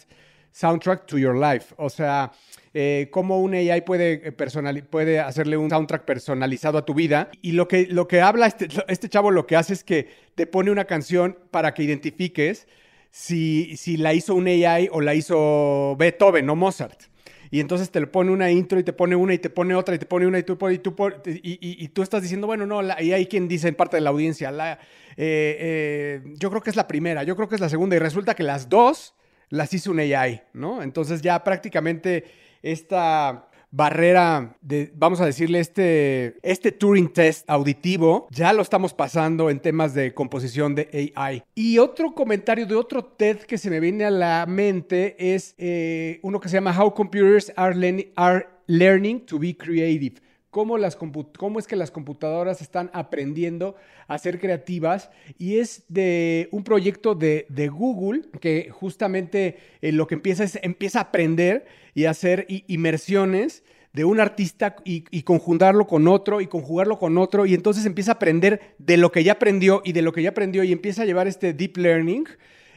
soundtrack 0.50 1.06
to 1.06 1.18
your 1.18 1.36
life. 1.36 1.72
O 1.78 1.88
sea, 1.88 2.32
eh, 2.74 3.06
cómo 3.12 3.38
un 3.38 3.54
AI 3.54 3.82
puede, 3.82 4.32
puede 4.32 5.20
hacerle 5.20 5.56
un 5.56 5.70
soundtrack 5.70 6.04
personalizado 6.04 6.78
a 6.78 6.84
tu 6.84 6.94
vida. 6.94 7.30
Y 7.42 7.52
lo 7.52 7.68
que, 7.68 7.86
lo 7.86 8.08
que 8.08 8.20
habla 8.20 8.48
este, 8.48 8.66
este 8.88 9.08
chavo, 9.08 9.30
lo 9.30 9.46
que 9.46 9.54
hace 9.54 9.74
es 9.74 9.84
que 9.84 10.08
te 10.34 10.48
pone 10.48 10.72
una 10.72 10.86
canción 10.86 11.38
para 11.52 11.74
que 11.74 11.84
identifiques 11.84 12.66
si, 13.12 13.76
si 13.76 13.98
la 13.98 14.14
hizo 14.14 14.34
un 14.34 14.48
AI 14.48 14.88
o 14.90 15.00
la 15.00 15.14
hizo 15.14 15.94
Beethoven 15.96 16.50
o 16.50 16.56
Mozart. 16.56 17.11
Y 17.52 17.60
entonces 17.60 17.90
te 17.90 18.00
le 18.00 18.06
pone 18.06 18.30
una 18.32 18.50
intro 18.50 18.80
y 18.80 18.82
te 18.82 18.94
pone 18.94 19.14
una 19.14 19.34
y 19.34 19.38
te 19.38 19.50
pone 19.50 19.74
otra 19.74 19.94
y 19.94 19.98
te 19.98 20.06
pone 20.06 20.26
una 20.26 20.38
y 20.38 20.42
tú, 20.42 20.58
y 20.70 20.78
tú, 20.78 20.96
y, 21.26 21.84
y- 21.84 21.88
tú 21.88 22.02
estás 22.02 22.22
diciendo, 22.22 22.46
bueno, 22.46 22.64
no, 22.66 22.80
la- 22.80 23.00
y 23.02 23.12
hay 23.12 23.26
quien 23.26 23.46
dice 23.46 23.68
en 23.68 23.74
parte 23.74 23.98
de 23.98 24.00
la 24.00 24.08
audiencia, 24.08 24.50
la, 24.50 24.72
eh, 24.72 24.78
eh, 25.18 26.22
yo 26.38 26.48
creo 26.48 26.62
que 26.62 26.70
es 26.70 26.76
la 26.76 26.88
primera, 26.88 27.24
yo 27.24 27.36
creo 27.36 27.48
que 27.50 27.54
es 27.56 27.60
la 27.60 27.68
segunda 27.68 27.94
y 27.94 27.98
resulta 27.98 28.34
que 28.34 28.42
las 28.42 28.70
dos 28.70 29.14
las 29.50 29.74
hizo 29.74 29.90
un 29.90 30.00
AI, 30.00 30.40
¿no? 30.54 30.82
Entonces 30.82 31.20
ya 31.20 31.44
prácticamente 31.44 32.24
esta 32.62 33.50
barrera 33.72 34.56
de, 34.60 34.92
vamos 34.94 35.20
a 35.20 35.26
decirle, 35.26 35.58
este, 35.58 36.36
este 36.42 36.70
Turing 36.72 37.12
test 37.12 37.48
auditivo, 37.50 38.28
ya 38.30 38.52
lo 38.52 38.62
estamos 38.62 38.92
pasando 38.94 39.50
en 39.50 39.58
temas 39.60 39.94
de 39.94 40.14
composición 40.14 40.74
de 40.74 41.12
AI. 41.16 41.42
Y 41.54 41.78
otro 41.78 42.14
comentario 42.14 42.66
de 42.66 42.76
otro 42.76 43.02
TED 43.04 43.38
que 43.38 43.58
se 43.58 43.70
me 43.70 43.80
viene 43.80 44.04
a 44.04 44.10
la 44.10 44.44
mente 44.46 45.34
es 45.34 45.54
eh, 45.58 46.20
uno 46.22 46.38
que 46.38 46.48
se 46.48 46.54
llama 46.58 46.78
How 46.78 46.92
Computers 46.94 47.52
are, 47.56 47.74
Learning- 47.74 48.12
are 48.14 48.46
Learning 48.66 49.24
to 49.26 49.38
be 49.38 49.56
Creative. 49.56 50.16
Cómo, 50.52 50.76
las 50.76 50.98
cómo 51.38 51.58
es 51.58 51.66
que 51.66 51.76
las 51.76 51.90
computadoras 51.90 52.60
están 52.60 52.90
aprendiendo 52.92 53.74
a 54.06 54.18
ser 54.18 54.38
creativas. 54.38 55.10
Y 55.38 55.56
es 55.56 55.84
de 55.88 56.50
un 56.52 56.62
proyecto 56.62 57.14
de, 57.14 57.46
de 57.48 57.68
Google 57.68 58.20
que 58.38 58.68
justamente 58.70 59.56
eh, 59.80 59.92
lo 59.92 60.06
que 60.06 60.14
empieza 60.14 60.44
es 60.44 60.58
empieza 60.62 60.98
a 60.98 61.04
aprender 61.04 61.64
y 61.94 62.04
a 62.04 62.10
hacer 62.10 62.46
inmersiones 62.66 63.64
de 63.94 64.04
un 64.04 64.20
artista 64.20 64.76
y, 64.84 65.04
y 65.10 65.22
conjugarlo 65.22 65.86
con 65.86 66.06
otro 66.06 66.42
y 66.42 66.48
conjugarlo 66.48 66.98
con 66.98 67.16
otro. 67.16 67.46
Y 67.46 67.54
entonces 67.54 67.86
empieza 67.86 68.10
a 68.10 68.16
aprender 68.16 68.74
de 68.76 68.98
lo 68.98 69.10
que 69.10 69.24
ya 69.24 69.32
aprendió 69.32 69.80
y 69.86 69.92
de 69.92 70.02
lo 70.02 70.12
que 70.12 70.22
ya 70.22 70.28
aprendió 70.28 70.64
y 70.64 70.72
empieza 70.72 71.00
a 71.00 71.06
llevar 71.06 71.28
este 71.28 71.54
deep 71.54 71.78
learning 71.78 72.26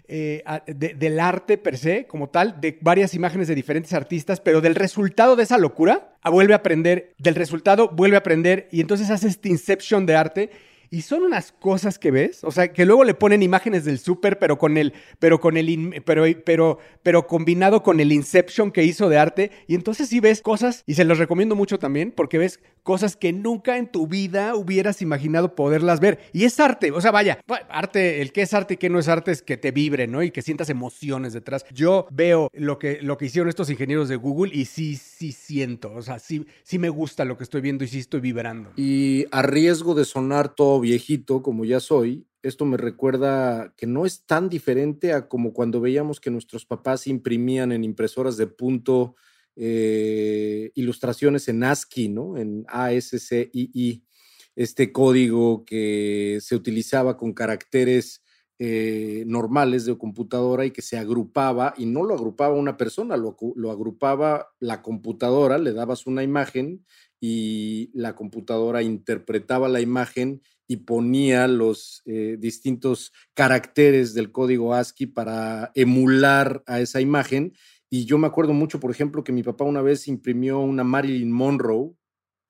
eh, 0.08 0.44
del 0.68 1.20
arte 1.20 1.58
per 1.58 1.78
se, 1.78 2.06
como 2.08 2.30
tal, 2.30 2.60
de 2.62 2.78
varias 2.82 3.14
imágenes 3.14 3.48
de 3.48 3.56
diferentes 3.56 3.94
artistas, 3.94 4.40
pero 4.40 4.62
del 4.62 4.76
resultado 4.76 5.36
de 5.36 5.44
esa 5.44 5.58
locura, 5.58 6.16
a 6.22 6.30
vuelve 6.30 6.54
a 6.54 6.58
aprender, 6.58 7.14
del 7.18 7.36
resultado 7.36 7.90
vuelve 7.90 8.18
a 8.18 8.20
aprender 8.20 8.68
y 8.72 8.82
entonces 8.82 9.10
hace 9.10 9.28
este 9.28 9.50
inception 9.50 10.06
de 10.06 10.16
arte. 10.16 10.50
Y 10.90 11.02
son 11.02 11.24
unas 11.24 11.52
cosas 11.52 12.00
que 12.00 12.12
ves, 12.12 12.44
o 12.44 12.52
sea, 12.52 12.72
que 12.72 12.86
luego 12.86 13.04
le 13.04 13.14
ponen 13.14 13.44
imágenes 13.44 13.86
del 13.86 14.00
súper, 14.00 14.40
pero 14.40 14.58
con 14.58 14.78
el, 14.78 14.94
pero 15.20 15.40
con 15.40 15.58
el, 15.58 16.04
pero, 16.06 16.26
pero, 16.46 16.80
pero 17.04 17.28
combinado 17.28 17.84
con 17.84 18.00
el 18.00 18.12
Inception 18.12 18.72
que 18.72 18.84
hizo 18.84 19.10
de 19.10 19.18
arte. 19.18 19.52
Y 19.68 19.76
entonces 19.76 20.10
sí 20.10 20.20
ves 20.20 20.42
cosas, 20.42 20.84
y 20.86 20.96
se 20.96 21.06
los 21.06 21.18
recomiendo 21.18 21.56
mucho 21.56 21.80
también, 21.80 22.12
porque 22.12 22.38
ves 22.38 22.60
cosas 22.84 23.16
que 23.16 23.34
nunca 23.34 23.78
en 23.78 23.88
tu 23.88 24.08
vida 24.08 24.56
hubieras 24.56 25.02
imaginado 25.02 25.56
poderlas 25.56 26.00
ver. 26.00 26.20
Y 26.34 26.44
es 26.44 26.60
arte, 26.60 26.92
o 26.92 27.02
sea, 27.02 27.12
vaya, 27.12 27.40
arte, 27.70 28.22
el 28.22 28.32
que 28.32 28.44
es 28.44 28.54
arte 28.54 28.76
y 28.76 28.78
que 28.78 28.90
no 28.90 29.00
es 29.00 29.08
arte 29.08 29.32
es 29.32 29.42
que 29.42 29.58
te 29.58 29.72
vibre, 29.72 30.08
¿no? 30.08 30.22
Y 30.22 30.32
que 30.32 30.42
sientas 30.42 30.70
emociones 30.70 31.34
detrás. 31.34 31.66
Yo 31.74 32.08
veo 32.12 32.50
lo 32.54 32.78
que, 32.78 33.00
lo 33.02 33.18
que 33.18 33.26
hicieron 33.26 33.50
estos 33.50 33.70
ingenieros 33.70 34.08
de 34.08 34.16
Google 34.16 34.54
y 34.54 34.66
sí, 34.66 34.96
sí 34.96 35.32
siento, 35.32 35.92
o 35.94 36.02
sea, 36.02 36.20
sí, 36.20 36.46
sí 36.64 36.78
me 36.78 36.90
gusta 36.90 37.26
lo 37.26 37.38
que 37.38 37.44
estoy 37.44 37.62
viendo 37.62 37.84
y 37.84 37.88
sí 37.88 38.00
estoy 38.00 38.20
vibrando. 38.20 38.72
Y 38.76 39.26
a 39.32 39.42
riesgo 39.42 39.96
de 39.96 40.06
sonar 40.06 40.50
todo 40.50 40.75
viejito, 40.80 41.42
como 41.42 41.66
ya 41.66 41.80
soy, 41.80 42.28
esto 42.42 42.66
me 42.66 42.78
recuerda 42.78 43.74
que 43.76 43.88
no 43.88 44.06
es 44.06 44.26
tan 44.26 44.50
diferente 44.50 45.14
a 45.14 45.28
como 45.28 45.52
cuando 45.54 45.82
veíamos 45.82 46.20
que 46.20 46.30
nuestros 46.30 46.66
papás 46.66 47.08
imprimían 47.08 47.72
en 47.72 47.84
impresoras 47.84 48.38
de 48.38 48.48
punto 48.48 49.16
eh, 49.56 50.72
ilustraciones 50.76 51.48
en 51.48 51.64
ASCII, 51.64 52.10
¿no? 52.10 52.38
En 52.38 52.66
ASCII, 52.68 54.04
este 54.56 54.92
código 54.92 55.66
que 55.66 56.40
se 56.42 56.56
utilizaba 56.56 57.18
con 57.18 57.34
caracteres 57.34 58.22
eh, 58.60 59.24
normales 59.28 59.86
de 59.86 59.98
computadora 59.98 60.66
y 60.66 60.72
que 60.72 60.82
se 60.82 60.98
agrupaba, 60.98 61.74
y 61.78 61.86
no 61.86 62.04
lo 62.04 62.14
agrupaba 62.14 62.56
una 62.56 62.78
persona, 62.78 63.18
lo, 63.18 63.36
lo 63.56 63.72
agrupaba 63.72 64.50
la 64.60 64.82
computadora, 64.82 65.58
le 65.58 65.74
dabas 65.74 66.06
una 66.06 66.24
imagen 66.24 66.86
y 67.20 67.90
la 67.94 68.16
computadora 68.16 68.84
interpretaba 68.84 69.68
la 69.68 69.82
imagen 69.82 70.42
y 70.68 70.78
ponía 70.78 71.48
los 71.48 72.02
eh, 72.06 72.38
distintos 72.40 73.14
caracteres 73.34 74.14
del 74.14 74.32
código 74.32 74.74
ASCII 74.74 75.08
para 75.08 75.72
emular 75.76 76.64
a 76.66 76.80
esa 76.80 77.02
imagen. 77.02 77.54
Y 77.90 78.06
yo 78.06 78.18
me 78.18 78.28
acuerdo 78.28 78.54
mucho, 78.54 78.80
por 78.80 78.92
ejemplo, 78.92 79.24
que 79.24 79.32
mi 79.32 79.44
papá 79.44 79.64
una 79.64 79.82
vez 79.82 80.08
imprimió 80.08 80.60
una 80.60 80.84
Marilyn 80.84 81.32
Monroe 81.32 81.94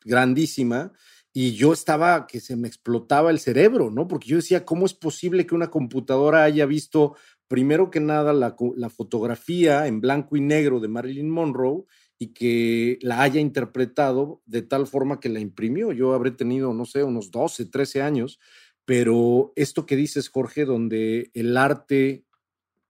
grandísima 0.04 0.94
y 1.34 1.52
yo 1.56 1.74
estaba 1.74 2.28
que 2.28 2.40
se 2.40 2.56
me 2.56 2.68
explotaba 2.68 3.30
el 3.30 3.40
cerebro, 3.40 3.92
¿no? 3.92 4.08
Porque 4.08 4.30
yo 4.30 4.38
decía, 4.38 4.64
¿cómo 4.64 4.86
es 4.86 4.94
posible 4.94 5.46
que 5.46 5.54
una 5.54 5.70
computadora 5.70 6.44
haya 6.44 6.66
visto 6.66 7.18
primero 7.48 7.92
que 7.92 8.00
nada 8.00 8.32
la, 8.32 8.56
fotografía 8.90 9.88
en 9.88 10.02
blanco 10.02 10.38
y 10.38 10.42
negro 10.42 10.80
de 10.80 10.88
Marilyn 10.88 11.30
Monroe 11.30 11.84
y 12.18 12.34
que 12.34 12.98
la 13.02 13.22
haya 13.22 13.40
interpretado 13.40 14.42
de 14.46 14.62
tal 14.62 14.88
forma 14.88 15.20
que 15.20 15.30
la 15.30 15.40
imprimió? 15.40 15.92
Yo 15.92 16.14
habré 16.14 16.32
tenido, 16.32 16.74
no 16.74 16.86
sé, 16.86 17.04
unos 17.04 17.32
12, 17.32 17.66
13 17.66 18.02
años, 18.02 18.40
pero 18.86 19.52
esto 19.56 19.86
que 19.86 19.96
dices, 19.96 20.30
Jorge, 20.30 20.66
donde 20.66 21.32
el 21.34 21.58
arte 21.58 22.26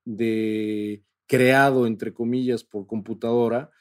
de 0.03 1.03
creado, 1.27 1.87
entre 1.87 2.13
comillas, 2.13 2.63
por 2.63 2.85
computadora, 2.85 3.71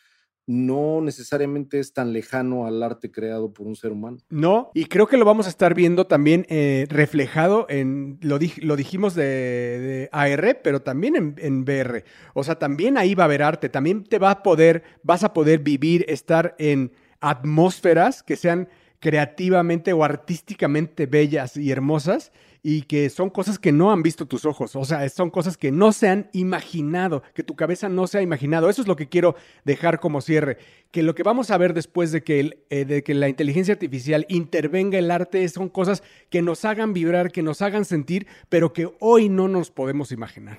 no 0.46 1.00
necesariamente 1.00 1.78
es 1.80 1.92
tan 1.92 2.12
lejano 2.12 2.66
al 2.66 2.82
arte 2.82 3.10
creado 3.10 3.52
por 3.52 3.66
un 3.66 3.76
ser 3.76 3.92
humano. 3.92 4.18
No, 4.28 4.70
y 4.74 4.84
creo 4.86 5.06
que 5.06 5.16
lo 5.16 5.24
vamos 5.24 5.46
a 5.46 5.48
estar 5.48 5.74
viendo 5.74 6.06
también 6.06 6.44
eh, 6.48 6.86
reflejado 6.90 7.66
en, 7.68 8.18
lo, 8.20 8.38
dij- 8.38 8.62
lo 8.62 8.76
dijimos 8.76 9.14
de, 9.14 9.24
de 9.24 10.08
AR, 10.12 10.60
pero 10.62 10.82
también 10.82 11.16
en, 11.16 11.34
en 11.38 11.62
VR. 11.62 12.04
O 12.34 12.44
sea, 12.44 12.58
también 12.58 12.98
ahí 12.98 13.14
va 13.14 13.24
a 13.24 13.26
haber 13.26 13.42
arte, 13.42 13.68
también 13.68 14.04
te 14.04 14.18
va 14.18 14.30
a 14.30 14.42
poder, 14.42 14.82
vas 15.02 15.24
a 15.24 15.32
poder 15.32 15.60
vivir, 15.60 16.04
estar 16.08 16.54
en 16.58 16.92
atmósferas 17.20 18.22
que 18.22 18.36
sean 18.36 18.68
creativamente 19.00 19.92
o 19.92 20.02
artísticamente 20.04 21.06
bellas 21.06 21.56
y 21.56 21.70
hermosas 21.70 22.32
y 22.66 22.83
que 22.83 23.11
son 23.11 23.28
cosas 23.28 23.59
que 23.59 23.73
no 23.73 23.92
han 23.92 24.02
visto 24.02 24.25
tus 24.26 24.47
ojos, 24.47 24.75
o 24.75 24.87
sea, 24.87 25.06
son 25.11 25.28
cosas 25.28 25.59
que 25.59 25.71
no 25.71 25.92
se 25.92 26.09
han 26.09 26.30
imaginado, 26.33 27.23
que 27.35 27.42
tu 27.42 27.54
cabeza 27.54 27.90
no 27.90 28.06
se 28.06 28.16
ha 28.16 28.23
imaginado. 28.23 28.71
Eso 28.71 28.80
es 28.80 28.88
lo 28.88 28.97
que 28.97 29.06
quiero 29.11 29.37
dejar 29.66 30.00
como 30.00 30.23
cierre, 30.23 30.56
que 30.90 31.02
lo 31.02 31.14
que 31.14 31.23
vamos 31.23 31.50
a 31.50 31.59
ver 31.59 31.75
después 31.75 32.11
de 32.11 32.25
que, 32.25 32.40
el- 32.40 32.59
eh, 32.71 32.87
de 32.87 33.02
que 33.02 33.12
la 33.12 33.28
inteligencia 33.28 33.75
artificial 33.75 34.25
intervenga 34.30 34.99
el 34.99 35.11
arte 35.11 35.47
son 35.50 35.68
cosas 35.68 36.02
que 36.30 36.40
nos 36.40 36.64
hagan 36.64 36.94
vibrar, 36.94 37.30
que 37.30 37.42
nos 37.42 37.61
hagan 37.61 37.85
sentir, 37.85 38.26
pero 38.49 38.73
que 38.73 38.90
hoy 38.99 39.28
no 39.28 39.47
nos 39.47 39.71
podemos 39.71 40.11
imaginar. 40.11 40.56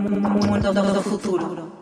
Mundo 0.00 1.02
futuro. 1.02 1.72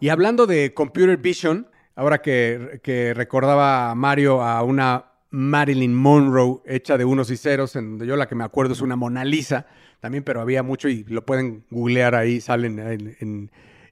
Y 0.00 0.10
hablando 0.10 0.46
de 0.46 0.74
computer 0.74 1.16
vision, 1.16 1.66
ahora 1.96 2.20
que, 2.20 2.80
que 2.82 3.14
recordaba 3.14 3.90
a 3.90 3.94
Mario 3.94 4.42
a 4.42 4.62
una 4.62 5.07
Marilyn 5.30 5.94
Monroe 5.94 6.60
hecha 6.66 6.96
de 6.96 7.04
unos 7.04 7.30
y 7.30 7.36
ceros, 7.36 7.76
en 7.76 7.90
donde 7.90 8.06
yo 8.06 8.16
la 8.16 8.28
que 8.28 8.34
me 8.34 8.44
acuerdo 8.44 8.72
es 8.72 8.80
una 8.80 8.96
Mona 8.96 9.24
Lisa, 9.24 9.66
también, 10.00 10.24
pero 10.24 10.40
había 10.40 10.62
mucho 10.62 10.88
y 10.88 11.04
lo 11.04 11.24
pueden 11.26 11.64
googlear 11.70 12.14
ahí, 12.14 12.40
salen 12.40 12.78
en... 12.78 13.16
en, 13.20 13.50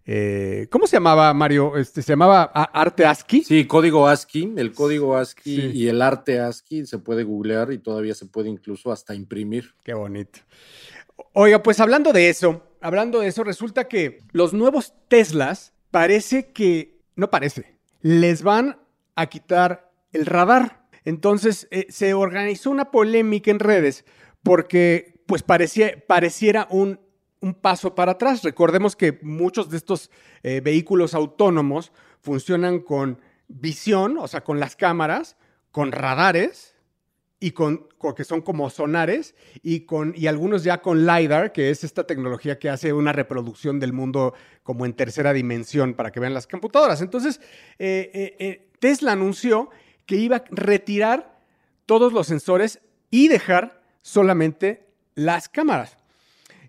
eh, 0.09 0.69
¿Cómo 0.71 0.87
se 0.87 0.97
llamaba 0.97 1.35
Mario? 1.35 1.76
Este, 1.76 2.00
¿Se 2.00 2.12
llamaba 2.12 2.45
Arte 2.45 3.05
ASCII? 3.05 3.43
Sí, 3.43 3.64
código 3.66 4.07
ASCII, 4.07 4.55
el 4.57 4.73
código 4.73 5.16
ASCII 5.16 5.57
Sí. 5.57 5.71
y 5.75 5.88
el 5.88 6.00
arte 6.00 6.38
ASCII 6.38 6.87
se 6.87 6.99
puede 6.99 7.25
googlear 7.25 7.73
y 7.73 7.78
todavía 7.78 8.14
se 8.14 8.26
puede 8.26 8.49
incluso 8.49 8.93
hasta 8.93 9.16
imprimir. 9.16 9.75
Qué 9.83 9.95
bonito. 9.95 10.38
Oiga, 11.33 11.61
pues 11.61 11.81
hablando 11.81 12.12
de 12.12 12.28
eso, 12.28 12.62
hablando 12.81 13.19
de 13.19 13.26
eso, 13.26 13.43
resulta 13.43 13.88
que 13.88 14.21
los 14.31 14.52
nuevos 14.52 14.95
Teslas 15.09 15.73
parece 15.90 16.52
que, 16.52 17.00
no 17.16 17.28
parece, 17.28 17.76
les 18.00 18.45
van 18.45 18.78
a 19.16 19.26
quitar 19.26 19.90
el 20.12 20.25
radar. 20.25 20.86
Entonces 21.07 21.69
eh, 21.71 21.87
se 21.89 22.15
organizó 22.15 22.69
una 22.69 22.91
polémica 22.91 23.53
en 23.53 23.61
redes 23.61 24.05
porque 24.43 25.23
pues 25.27 25.43
parecía, 25.43 25.95
pareciera 26.07 26.67
un, 26.69 27.01
un 27.41 27.55
paso 27.55 27.95
para 27.95 28.13
atrás. 28.13 28.43
Recordemos 28.43 28.97
que 28.97 29.19
muchos 29.23 29.71
de 29.71 29.77
estos 29.77 30.11
eh, 30.43 30.61
vehículos 30.61 31.15
autónomos 31.15 31.93
funcionan 32.21 32.81
con 32.81 33.21
visión, 33.47 34.19
o 34.19 34.27
sea, 34.27 34.43
con 34.43 34.59
las 34.59 34.75
cámaras, 34.75 35.37
con 35.71 35.93
radares 35.93 36.75
y 37.39 37.53
con, 37.53 37.87
que 38.17 38.25
son 38.25 38.41
como 38.41 38.69
sonares 38.69 39.37
y 39.63 39.81
con 39.81 40.13
y 40.17 40.27
algunos 40.27 40.65
ya 40.65 40.83
con 40.83 41.07
lidar, 41.07 41.53
que 41.53 41.71
es 41.71 41.85
esta 41.85 42.05
tecnología 42.05 42.59
que 42.59 42.69
hace 42.69 42.93
una 42.93 43.13
reproducción 43.13 43.79
del 43.79 43.93
mundo 43.93 44.35
como 44.65 44.87
en 44.87 44.95
tercera 44.95 45.33
dimensión 45.33 45.95
para 45.95 46.11
que 46.11 46.19
vean 46.19 46.35
las 46.35 46.49
computadoras. 46.49 47.01
Entonces 47.01 47.41
eh, 47.79 48.69
Tesla 48.81 49.13
anunció 49.13 49.71
que 50.07 50.17
iba 50.17 50.37
a 50.37 50.45
retirar 50.51 51.39
todos 51.85 52.13
los 52.13 52.27
sensores 52.27 52.81
y 53.11 53.29
dejar 53.29 53.83
solamente 54.03 54.87
las 55.15 55.49
cámaras. 55.49 55.97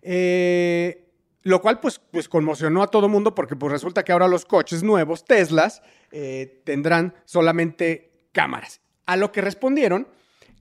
Eh, 0.01 1.06
Lo 1.44 1.62
cual 1.62 1.79
pues, 1.79 2.01
pues 2.12 2.27
conmocionó 2.27 2.84
a 2.84 2.88
todo 2.88 3.08
mundo 3.08 3.34
porque 3.34 3.56
pues 3.56 3.72
resulta 3.72 4.03
que 4.03 4.12
ahora 4.12 4.27
los 4.27 4.44
coches 4.46 4.84
nuevos, 4.84 5.24
Teslas, 5.24 5.82
eh, 6.12 6.62
tendrán 6.65 7.13
solamente 7.25 8.12
cámaras. 8.34 8.82
A 9.06 9.15
lo 9.15 9.32
que 9.32 9.41
respondieron 9.41 10.08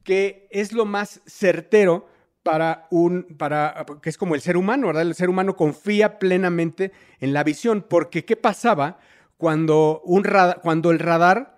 que 0.05 0.47
es 0.53 0.73
lo 0.73 0.85
más 0.85 1.21
certero 1.27 2.09
para 2.45 2.87
un, 2.91 3.25
para, 3.37 3.85
que 4.01 4.09
es 4.09 4.17
como 4.17 4.37
el 4.37 4.41
ser 4.41 4.57
humano, 4.57 4.87
¿verdad? 4.87 5.03
El 5.03 5.17
ser 5.17 5.29
humano 5.29 5.57
confía 5.57 6.21
plenamente 6.21 6.93
en 7.19 7.33
la 7.33 7.43
visión, 7.43 7.85
porque 7.89 8.25
¿qué 8.25 8.37
pasaba 8.37 9.01
cuando, 9.37 10.01
un 10.05 10.25
cuando 10.63 10.93
el 10.93 11.01
radar 11.01 11.56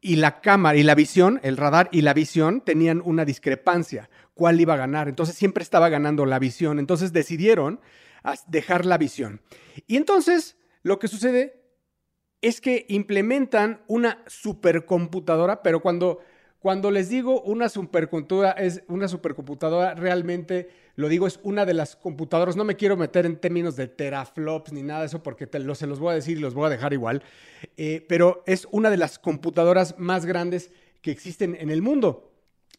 y 0.00 0.16
la 0.16 0.40
cámara 0.40 0.78
y 0.78 0.82
la 0.82 0.94
visión, 0.94 1.40
el 1.42 1.56
radar 1.56 1.88
y 1.92 2.02
la 2.02 2.14
visión 2.14 2.60
tenían 2.60 3.02
una 3.04 3.24
discrepancia? 3.24 4.10
¿Cuál 4.34 4.60
iba 4.60 4.74
a 4.74 4.78
ganar? 4.78 5.08
Entonces 5.08 5.36
siempre 5.36 5.62
estaba 5.62 5.88
ganando 5.88 6.26
la 6.26 6.38
visión, 6.38 6.78
entonces 6.78 7.12
decidieron 7.12 7.80
dejar 8.46 8.86
la 8.86 8.98
visión. 8.98 9.40
Y 9.86 9.96
entonces 9.96 10.56
lo 10.82 10.98
que 10.98 11.08
sucede 11.08 11.62
es 12.40 12.60
que 12.60 12.86
implementan 12.88 13.82
una 13.86 14.22
supercomputadora, 14.26 15.62
pero 15.62 15.80
cuando 15.80 16.20
cuando 16.60 16.90
les 16.90 17.08
digo 17.08 17.40
una 17.40 17.70
supercomputadora, 17.70 18.50
es 18.50 18.82
una 18.86 19.08
supercomputadora, 19.08 19.94
realmente 19.94 20.68
lo 21.00 21.08
digo, 21.08 21.26
es 21.26 21.40
una 21.42 21.64
de 21.66 21.74
las 21.74 21.96
computadoras. 21.96 22.56
No 22.56 22.64
me 22.64 22.76
quiero 22.76 22.96
meter 22.96 23.26
en 23.26 23.36
términos 23.36 23.74
de 23.76 23.88
teraflops 23.88 24.72
ni 24.72 24.82
nada 24.82 25.00
de 25.00 25.06
eso 25.06 25.22
porque 25.22 25.46
te, 25.46 25.58
se 25.74 25.86
los 25.86 25.98
voy 25.98 26.12
a 26.12 26.14
decir 26.14 26.36
y 26.36 26.40
los 26.40 26.54
voy 26.54 26.66
a 26.66 26.70
dejar 26.70 26.92
igual. 26.92 27.22
Eh, 27.76 28.04
pero 28.08 28.42
es 28.46 28.68
una 28.70 28.90
de 28.90 28.96
las 28.96 29.18
computadoras 29.18 29.98
más 29.98 30.26
grandes 30.26 30.70
que 31.00 31.10
existen 31.10 31.56
en 31.58 31.70
el 31.70 31.82
mundo. 31.82 32.32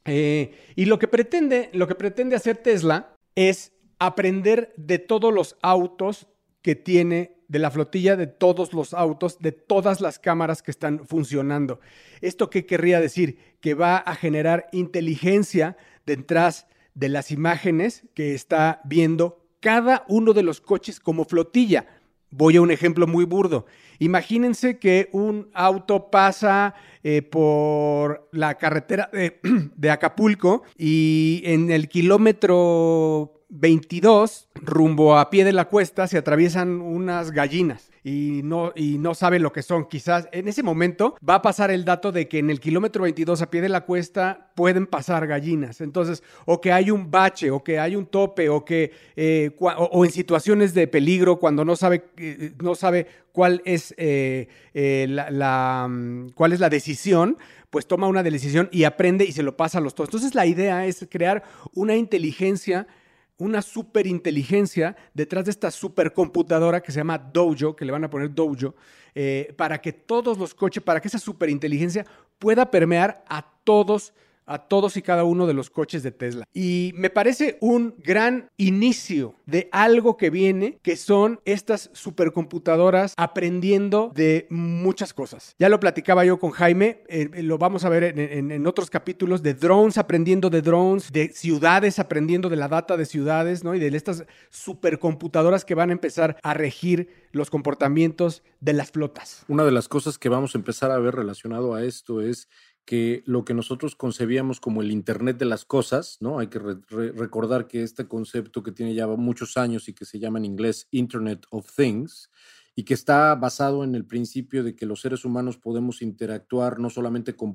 Eh, 0.05 0.55
y 0.75 0.85
lo 0.85 0.99
que, 0.99 1.07
pretende, 1.07 1.69
lo 1.73 1.87
que 1.87 1.95
pretende 1.95 2.35
hacer 2.35 2.57
Tesla 2.57 3.15
es 3.35 3.73
aprender 3.99 4.73
de 4.77 4.99
todos 4.99 5.33
los 5.33 5.57
autos 5.61 6.27
que 6.61 6.75
tiene 6.75 7.41
de 7.51 7.59
la 7.59 7.69
flotilla 7.69 8.15
de 8.15 8.27
todos 8.27 8.71
los 8.71 8.93
autos, 8.93 9.39
de 9.39 9.51
todas 9.51 9.99
las 9.99 10.19
cámaras 10.19 10.61
que 10.63 10.71
están 10.71 11.05
funcionando. 11.05 11.81
¿Esto 12.21 12.49
qué 12.49 12.65
querría 12.65 13.01
decir? 13.01 13.57
Que 13.59 13.73
va 13.73 13.97
a 13.97 14.15
generar 14.15 14.69
inteligencia 14.71 15.75
detrás 16.05 16.65
de 16.93 17.10
las 17.10 17.31
imágenes 17.31 18.03
que 18.13 18.33
está 18.33 18.81
viendo 18.83 19.45
cada 19.60 20.05
uno 20.07 20.33
de 20.33 20.43
los 20.43 20.62
coches 20.62 21.00
como 21.00 21.25
flotilla. 21.25 21.86
Voy 22.31 22.55
a 22.55 22.62
un 22.62 22.71
ejemplo 22.71 23.07
muy 23.07 23.25
burdo. 23.25 23.65
Imagínense 24.00 24.79
que 24.79 25.10
un 25.12 25.50
auto 25.53 26.10
pasa 26.10 26.74
eh, 27.03 27.21
por 27.21 28.29
la 28.31 28.57
carretera 28.57 29.10
de, 29.12 29.39
de 29.75 29.91
Acapulco 29.91 30.63
y 30.77 31.41
en 31.45 31.71
el 31.71 31.89
kilómetro 31.89 33.40
22, 33.53 34.48
rumbo 34.55 35.17
a 35.17 35.29
pie 35.29 35.43
de 35.43 35.51
la 35.51 35.65
cuesta, 35.65 36.08
se 36.08 36.17
atraviesan 36.17 36.79
unas 36.79 37.31
gallinas 37.31 37.91
y 38.01 38.41
no, 38.46 38.72
y 38.75 38.98
no 38.98 39.13
sabe 39.13 39.39
lo 39.39 39.51
que 39.51 39.62
son. 39.62 39.89
Quizás 39.89 40.29
en 40.31 40.48
ese 40.48 40.63
momento 40.63 41.17
va 41.27 41.36
a 41.36 41.41
pasar 41.41 41.70
el 41.70 41.84
dato 41.84 42.13
de 42.13 42.29
que 42.29 42.39
en 42.39 42.50
el 42.50 42.62
kilómetro 42.62 43.03
22 43.03 43.41
a 43.41 43.50
pie 43.50 43.60
de 43.60 43.67
la 43.67 43.81
cuesta 43.81 44.51
pueden 44.55 44.88
pasar 44.88 45.27
gallinas. 45.27 45.81
Entonces, 45.81 46.24
o 46.46 46.62
que 46.62 46.72
hay 46.72 46.91
un 46.91 47.12
bache, 47.12 47.51
o 47.51 47.62
que 47.62 47.77
hay 47.77 47.98
un 47.98 48.05
tope, 48.05 48.48
o 48.48 48.63
que 48.63 48.93
eh, 49.17 49.51
o, 49.60 50.05
en 50.05 50.12
situaciones 50.12 50.74
de 50.74 50.88
peligro 50.88 51.38
cuando 51.38 51.65
no 51.65 51.75
sabe, 51.75 52.05
eh, 52.17 52.53
no 52.62 52.74
sabe 52.74 53.05
cuál 53.34 53.62
es 53.65 53.93
eh, 53.98 54.48
la, 55.08 55.88
mm, 55.89 56.29
cuál 56.36 56.53
es 56.53 56.60
la 56.62 56.70
decisión 56.70 57.38
pues 57.70 57.88
toma 57.88 58.10
una 58.10 58.22
decisión 58.22 58.67
y 58.74 58.84
aprende 58.84 59.24
y 59.24 59.31
se 59.31 59.43
lo 59.43 59.55
pasa 59.55 59.77
a 59.77 59.81
los 59.81 59.96
todos. 59.96 60.10
Entonces 60.10 60.36
la 60.36 60.46
idea 60.46 60.86
es 60.86 61.08
crear 61.10 61.43
una 61.74 61.96
inteligencia 61.96 62.86
una 63.41 63.63
superinteligencia 63.63 64.95
detrás 65.15 65.45
de 65.45 65.51
esta 65.51 65.71
supercomputadora 65.71 66.79
que 66.79 66.91
se 66.91 67.00
llama 67.00 67.17
Dojo, 67.17 67.75
que 67.75 67.86
le 67.86 67.91
van 67.91 68.03
a 68.03 68.10
poner 68.10 68.31
Dojo, 68.36 68.75
eh, 69.15 69.51
para 69.57 69.81
que 69.81 69.91
todos 69.91 70.38
los 70.38 70.53
coches, 70.53 70.83
para 70.83 71.01
que 71.01 71.07
esa 71.07 71.17
superinteligencia 71.17 72.05
pueda 72.38 72.69
permear 72.69 73.25
a 73.27 73.43
todos 73.63 74.13
a 74.53 74.68
todos 74.68 74.98
y 74.98 75.01
cada 75.01 75.24
uno 75.24 75.48
de 75.48 75.53
los 75.53 75.70
coches 75.70 76.03
de 76.03 76.11
Tesla. 76.11 76.46
Y 76.53 76.92
me 76.96 77.09
parece 77.09 77.57
un 77.61 77.96
gran 77.98 78.50
inicio 78.57 79.35
de 79.46 79.70
algo 79.72 80.18
que 80.18 80.29
viene, 80.29 80.79
que 80.81 80.96
son 80.96 81.40
estas 81.46 81.90
supercomputadoras 81.94 83.14
aprendiendo 83.18 84.11
de 84.14 84.48
muchas 84.50 85.14
cosas. 85.14 85.55
Ya 85.59 85.70
lo 85.70 85.79
platicaba 85.79 86.25
yo 86.25 86.40
con 86.40 86.51
Jaime, 86.51 87.03
eh, 87.07 87.29
lo 87.44 87.57
vamos 87.57 87.85
a 87.85 87.90
ver 87.90 88.03
en, 88.03 88.51
en, 88.51 88.68
otros 88.68 88.90
capítulos 88.90 89.42
de 89.42 89.53
drones 89.53 89.98
aprendiendo 89.98 90.50
de 90.50 90.61
drones, 90.61 91.11
de 91.11 91.29
ciudades 91.29 92.00
aprendiendo 92.00 92.50
de 92.50 92.55
la 92.55 92.68
data 92.68 92.98
de 92.98 93.05
ciudades, 93.05 93.64
¿no? 93.64 93.75
Y 93.75 93.79
de 93.79 93.96
estas 93.96 94.25
supercomputadoras 94.50 95.66
que 95.66 95.75
van 95.75 95.90
a 95.90 95.94
empezar 95.94 96.37
a 96.42 96.53
regir 96.53 97.09
los 97.31 97.50
comportamientos 97.50 98.44
de 98.59 98.74
las 98.74 98.92
flotas. 98.92 99.44
Una 99.48 99.64
de 99.64 99.72
las 99.72 99.87
cosas 99.87 100.18
que 100.18 100.29
vamos 100.29 100.55
a 100.55 100.57
empezar 100.57 100.92
a 100.92 101.00
ver 101.00 101.16
relacionado 101.16 101.74
a 101.74 101.83
esto 101.83 102.22
es 102.22 102.48
que 102.85 103.24
lo 103.25 103.46
que 103.46 103.53
nosotros 103.53 103.96
concebíamos 103.96 104.59
como 104.59 104.81
el 104.81 104.91
Internet 104.91 105.37
de 105.37 105.46
las 105.46 105.65
cosas, 105.65 106.17
¿no? 106.20 106.39
Hay 106.39 106.48
que 106.48 106.59
recordar 106.59 107.67
que 107.67 107.83
este 107.83 108.07
concepto 108.07 108.63
que 108.63 108.72
tiene 108.72 108.94
ya 108.94 109.07
muchos 109.07 109.57
años 109.57 109.87
y 109.87 109.94
que 109.94 110.05
se 110.05 110.20
llama 110.20 110.39
en 110.39 110.46
inglés 110.46 110.87
Internet 110.91 111.46
of 111.51 111.74
Things, 111.75 112.29
y 112.75 112.83
que 112.83 112.94
está 112.94 113.35
basado 113.35 113.83
en 113.83 113.96
el 113.96 114.05
principio 114.05 114.63
de 114.63 114.75
que 114.75 114.85
los 114.85 115.01
seres 115.01 115.25
humanos 115.25 115.57
podemos 115.57 116.01
interactuar 116.01 116.79
no 116.79 116.89
solamente 116.89 117.35
con 117.35 117.53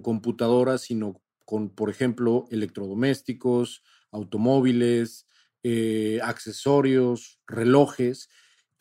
computadoras, 0.00 0.82
sino 0.82 1.20
con, 1.44 1.70
por 1.70 1.90
ejemplo, 1.90 2.44
electrodomésticos, 2.50 3.82
automóviles, 4.10 5.26
eh, 5.62 6.20
accesorios, 6.22 7.40
relojes, 7.46 8.28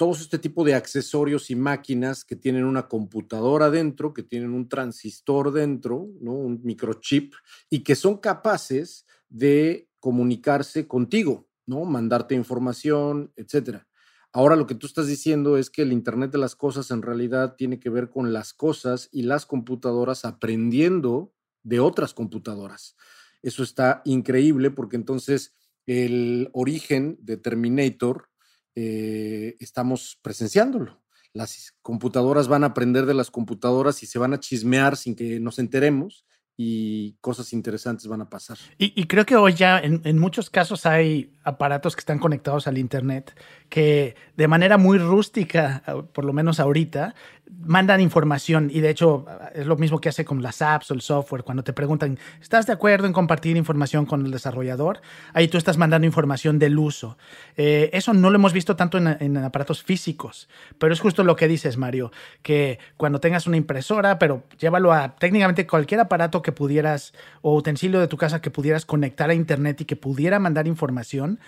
todos 0.01 0.21
este 0.21 0.39
tipo 0.39 0.63
de 0.63 0.73
accesorios 0.73 1.51
y 1.51 1.55
máquinas 1.55 2.25
que 2.25 2.35
tienen 2.35 2.63
una 2.63 2.87
computadora 2.87 3.69
dentro, 3.69 4.15
que 4.15 4.23
tienen 4.23 4.49
un 4.49 4.67
transistor 4.67 5.51
dentro, 5.51 6.09
¿no? 6.19 6.33
un 6.33 6.59
microchip, 6.63 7.35
y 7.69 7.83
que 7.83 7.93
son 7.93 8.17
capaces 8.17 9.05
de 9.29 9.91
comunicarse 9.99 10.87
contigo, 10.87 11.47
¿no? 11.67 11.85
mandarte 11.85 12.33
información, 12.33 13.31
etcétera. 13.35 13.87
Ahora 14.33 14.55
lo 14.55 14.65
que 14.65 14.73
tú 14.73 14.87
estás 14.87 15.05
diciendo 15.05 15.55
es 15.55 15.69
que 15.69 15.83
el 15.83 15.93
Internet 15.93 16.31
de 16.31 16.39
las 16.39 16.55
Cosas 16.55 16.89
en 16.89 17.03
realidad 17.03 17.53
tiene 17.55 17.79
que 17.79 17.91
ver 17.91 18.09
con 18.09 18.33
las 18.33 18.55
cosas 18.55 19.07
y 19.11 19.21
las 19.21 19.45
computadoras 19.45 20.25
aprendiendo 20.25 21.31
de 21.61 21.79
otras 21.79 22.15
computadoras. 22.15 22.95
Eso 23.43 23.61
está 23.61 24.01
increíble 24.05 24.71
porque 24.71 24.95
entonces 24.95 25.53
el 25.85 26.49
origen 26.53 27.19
de 27.21 27.37
Terminator 27.37 28.30
eh, 28.75 29.55
estamos 29.59 30.19
presenciándolo. 30.21 31.01
Las 31.33 31.73
computadoras 31.81 32.47
van 32.47 32.63
a 32.63 32.67
aprender 32.67 33.05
de 33.05 33.13
las 33.13 33.31
computadoras 33.31 34.03
y 34.03 34.05
se 34.05 34.19
van 34.19 34.33
a 34.33 34.39
chismear 34.39 34.97
sin 34.97 35.15
que 35.15 35.39
nos 35.39 35.59
enteremos 35.59 36.25
y 36.57 37.13
cosas 37.21 37.53
interesantes 37.53 38.07
van 38.07 38.21
a 38.21 38.29
pasar. 38.29 38.57
Y, 38.77 39.05
creo 39.05 39.25
que 39.25 39.35
hoy 39.35 39.53
ya 39.53 39.79
en, 39.79 40.01
en, 40.03 40.19
muchos 40.19 40.49
casos 40.49 40.85
hay 40.85 41.33
aparatos 41.43 41.95
que 41.95 42.01
están 42.01 42.19
conectados 42.19 42.67
al 42.67 42.77
Internet 42.77 43.33
que 43.71 44.17
de 44.35 44.49
manera 44.49 44.77
muy 44.77 44.97
rústica, 44.97 45.81
por 46.11 46.25
lo 46.25 46.33
menos 46.33 46.59
ahorita, 46.59 47.15
mandan 47.63 48.01
información 48.01 48.69
y 48.69 48.81
de 48.81 48.89
hecho 48.89 49.25
es 49.55 49.65
lo 49.65 49.77
mismo 49.77 50.01
que 50.01 50.09
hace 50.09 50.25
con 50.25 50.41
las 50.41 50.61
apps 50.61 50.91
o 50.91 50.93
el 50.93 50.99
software. 50.99 51.45
Cuando 51.45 51.63
te 51.63 51.71
preguntan, 51.71 52.19
¿estás 52.41 52.67
de 52.67 52.73
acuerdo 52.73 53.07
en 53.07 53.13
compartir 53.13 53.55
información 53.55 54.05
con 54.05 54.25
el 54.25 54.31
desarrollador? 54.31 54.99
Ahí 55.33 55.47
tú 55.47 55.57
estás 55.57 55.77
mandando 55.77 56.05
información 56.05 56.59
del 56.59 56.77
uso. 56.77 57.17
Eh, 57.55 57.89
eso 57.93 58.13
no 58.13 58.29
lo 58.29 58.35
hemos 58.35 58.51
visto 58.51 58.75
tanto 58.75 58.97
en, 58.97 59.07
en, 59.07 59.37
aparatos 59.37 59.83
físicos, 59.83 60.49
pero 60.77 60.91
es 60.91 60.99
justo 60.99 61.23
lo 61.23 61.37
que 61.37 61.47
dices, 61.47 61.77
Mario, 61.77 62.11
que 62.41 62.77
cuando 62.97 63.21
tengas 63.21 63.47
una 63.47 63.55
impresora, 63.55 64.19
pero 64.19 64.43
llévalo 64.59 64.91
a 64.91 65.15
técnicamente 65.15 65.65
cualquier 65.65 66.01
aparato 66.01 66.41
que 66.41 66.51
pudieras 66.51 67.13
o 67.41 67.55
utensilio 67.55 68.01
de 68.01 68.09
tu 68.09 68.17
casa 68.17 68.41
que 68.41 68.51
pudieras 68.51 68.85
conectar 68.85 69.29
a 69.29 69.33
Internet 69.33 69.79
y 69.79 69.85
que 69.85 69.95
pudiera 69.95 70.39
mandar 70.39 70.67
información, 70.67 71.39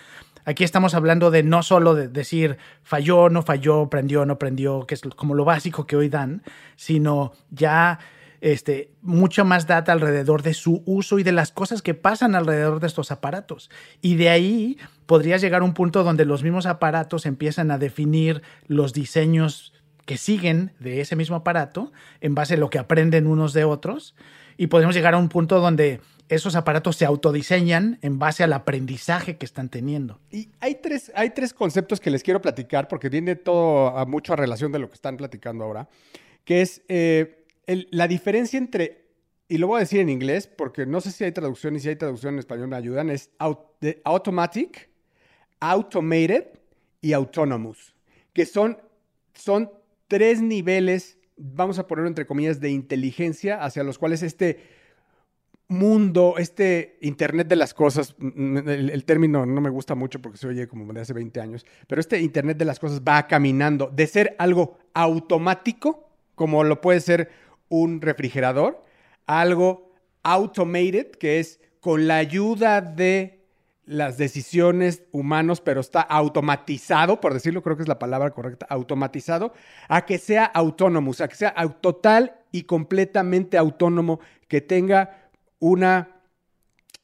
Aquí 0.46 0.66
estamos 0.66 0.94
hablando 0.94 1.32
de 1.32 1.42
no 1.42 1.64
solo 1.64 1.96
de 1.96 2.12
decir 2.13 2.58
falló, 2.84 3.30
no 3.30 3.41
falló, 3.41 3.89
prendió, 3.89 4.26
no 4.26 4.39
prendió, 4.39 4.86
que 4.88 4.95
es 4.95 5.02
como 5.15 5.36
lo 5.36 5.45
básico 5.45 5.86
que 5.86 5.95
hoy 5.95 6.10
dan, 6.10 6.43
sino 6.76 7.34
ya 7.52 7.99
este, 8.43 8.91
mucha 9.02 9.45
más 9.45 9.67
data 9.67 9.93
alrededor 9.93 10.43
de 10.43 10.54
su 10.54 10.84
uso 10.86 11.17
y 11.17 11.23
de 11.23 11.32
las 11.32 11.54
cosas 11.54 11.82
que 11.82 11.93
pasan 11.93 12.36
alrededor 12.36 12.82
de 12.82 12.88
estos 12.88 13.10
aparatos. 13.10 13.69
Y 14.02 14.15
de 14.15 14.30
ahí 14.30 14.78
podrías 15.06 15.39
llegar 15.41 15.62
a 15.62 15.65
un 15.65 15.73
punto 15.73 16.04
donde 16.04 16.26
los 16.26 16.43
mismos 16.43 16.65
aparatos 16.65 17.26
empiezan 17.26 17.71
a 17.71 17.78
definir 17.78 18.41
los 18.67 18.91
diseños 18.91 19.73
que 20.06 20.17
siguen 20.17 20.73
de 20.80 20.99
ese 20.99 21.15
mismo 21.15 21.38
aparato 21.38 21.93
en 22.19 22.36
base 22.36 22.56
a 22.56 22.58
lo 22.58 22.69
que 22.69 22.80
aprenden 22.80 23.28
unos 23.28 23.54
de 23.54 23.63
otros. 23.63 24.13
Y 24.58 24.67
podemos 24.67 24.93
llegar 24.93 25.13
a 25.13 25.19
un 25.19 25.30
punto 25.30 25.62
donde 25.62 26.02
esos 26.30 26.56
aparatos 26.56 26.96
se 26.96 27.06
autodiseñan 27.06 28.00
en 28.02 28.20
base 28.20 28.44
al 28.44 28.54
aprendizaje 28.54 29.38
que 29.38 29.46
están 29.46 29.70
teniendo. 29.70 30.20
Y 30.32 30.50
hay 30.60 30.76
tres, 30.76 31.12
hay 31.16 31.32
tres 31.32 31.54
conceptos 31.54 32.00
que 32.00 32.10
les 32.10 32.24
quiero 32.24 32.42
platicar 32.42 32.88
porque 32.88 33.10
tiene 33.10 33.36
todo 33.36 33.98
a 33.98 34.06
mucho 34.06 34.34
a 34.34 34.36
relación 34.36 34.72
de 34.72 34.80
lo 34.80 34.88
que 34.90 34.96
están 34.96 35.18
platicando 35.18 35.64
ahora, 35.64 35.90
que 36.46 36.62
es 36.62 36.82
eh, 36.88 37.46
la 37.66 38.08
diferencia 38.08 38.58
entre, 38.58 39.06
y 39.48 39.58
lo 39.58 39.68
voy 39.68 39.78
a 39.78 39.80
decir 39.82 40.00
en 40.00 40.10
inglés 40.10 40.48
porque 40.48 40.86
no 40.86 41.02
sé 41.02 41.12
si 41.12 41.24
hay 41.24 41.32
traducción 41.32 41.76
y 41.76 41.80
si 41.80 41.90
hay 41.90 41.96
traducción 41.96 42.36
en 42.36 42.40
español 42.40 42.68
me 42.68 42.78
ayudan, 42.78 43.10
es 43.10 43.32
automatic, 44.04 44.90
automated 45.60 46.46
y 47.04 47.12
Autonomous, 47.12 47.94
que 48.32 48.46
son, 48.46 48.78
son 49.34 49.70
tres 50.08 50.42
niveles, 50.42 51.18
vamos 51.36 51.78
a 51.78 51.86
ponerlo 51.86 52.08
entre 52.08 52.26
comillas, 52.26 52.62
de 52.62 52.70
inteligencia 52.70 53.62
hacia 53.62 53.84
los 53.84 54.00
cuales 54.00 54.24
este 54.24 54.83
mundo, 55.67 56.36
este 56.38 56.97
Internet 57.02 57.47
de 57.47 57.56
las 57.56 57.73
cosas, 57.73 58.15
el, 58.19 59.06
término 59.06 59.45
no 59.45 59.62
me 59.62 59.69
gusta 59.69 59.95
mucho 59.95 60.21
porque 60.21 60.38
se 60.38 60.47
oye 60.47 60.67
como 60.67 60.91
de 60.93 61.02
hace 61.02 61.13
20 61.13 61.41
años, 61.41 61.65
pero 61.88 61.99
este 61.99 62.19
Internet 62.19 62.58
de 62.58 62.65
las 62.65 62.80
cosas 62.80 63.02
va 63.02 63.28
caminando. 63.28 63.89
De 63.93 64.08
ser 64.08 64.36
algo 64.39 64.78
automático, 64.93 66.10
como 66.36 66.63
lo 66.63 66.82
puede 66.82 66.99
ser 66.99 67.32
un 67.69 68.02
refrigerador, 68.02 68.84
a 69.26 69.41
algo 69.41 69.93
automated, 70.23 71.12
que 71.12 71.39
es 71.39 71.60
con 71.80 72.08
la 72.08 72.17
ayuda 72.17 72.82
de 72.82 73.43
las 73.86 74.17
decisiones 74.17 75.04
humanos, 75.12 75.60
pero 75.60 75.82
está 75.82 76.02
automatizado, 76.02 77.19
por 77.19 77.34
decirlo, 77.34 77.62
creo 77.62 77.76
que 77.76 77.84
es 77.84 77.89
la 77.89 77.99
palabra 77.99 78.32
correcta, 78.32 78.65
automatizado, 78.69 79.54
a 79.89 80.06
que 80.06 80.17
sea 80.17 80.45
autónomo, 80.45 81.12
a 81.19 81.28
que 81.28 81.36
sea 81.36 81.54
total 81.82 82.36
y 82.52 82.63
completamente 82.63 83.58
autónomo, 83.58 84.19
que 84.47 84.62
tenga 84.62 85.23
una 85.63 86.10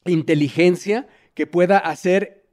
inteligencia 0.04 1.08
que 1.32 1.46
pueda 1.46 1.78
hacer 1.78 2.44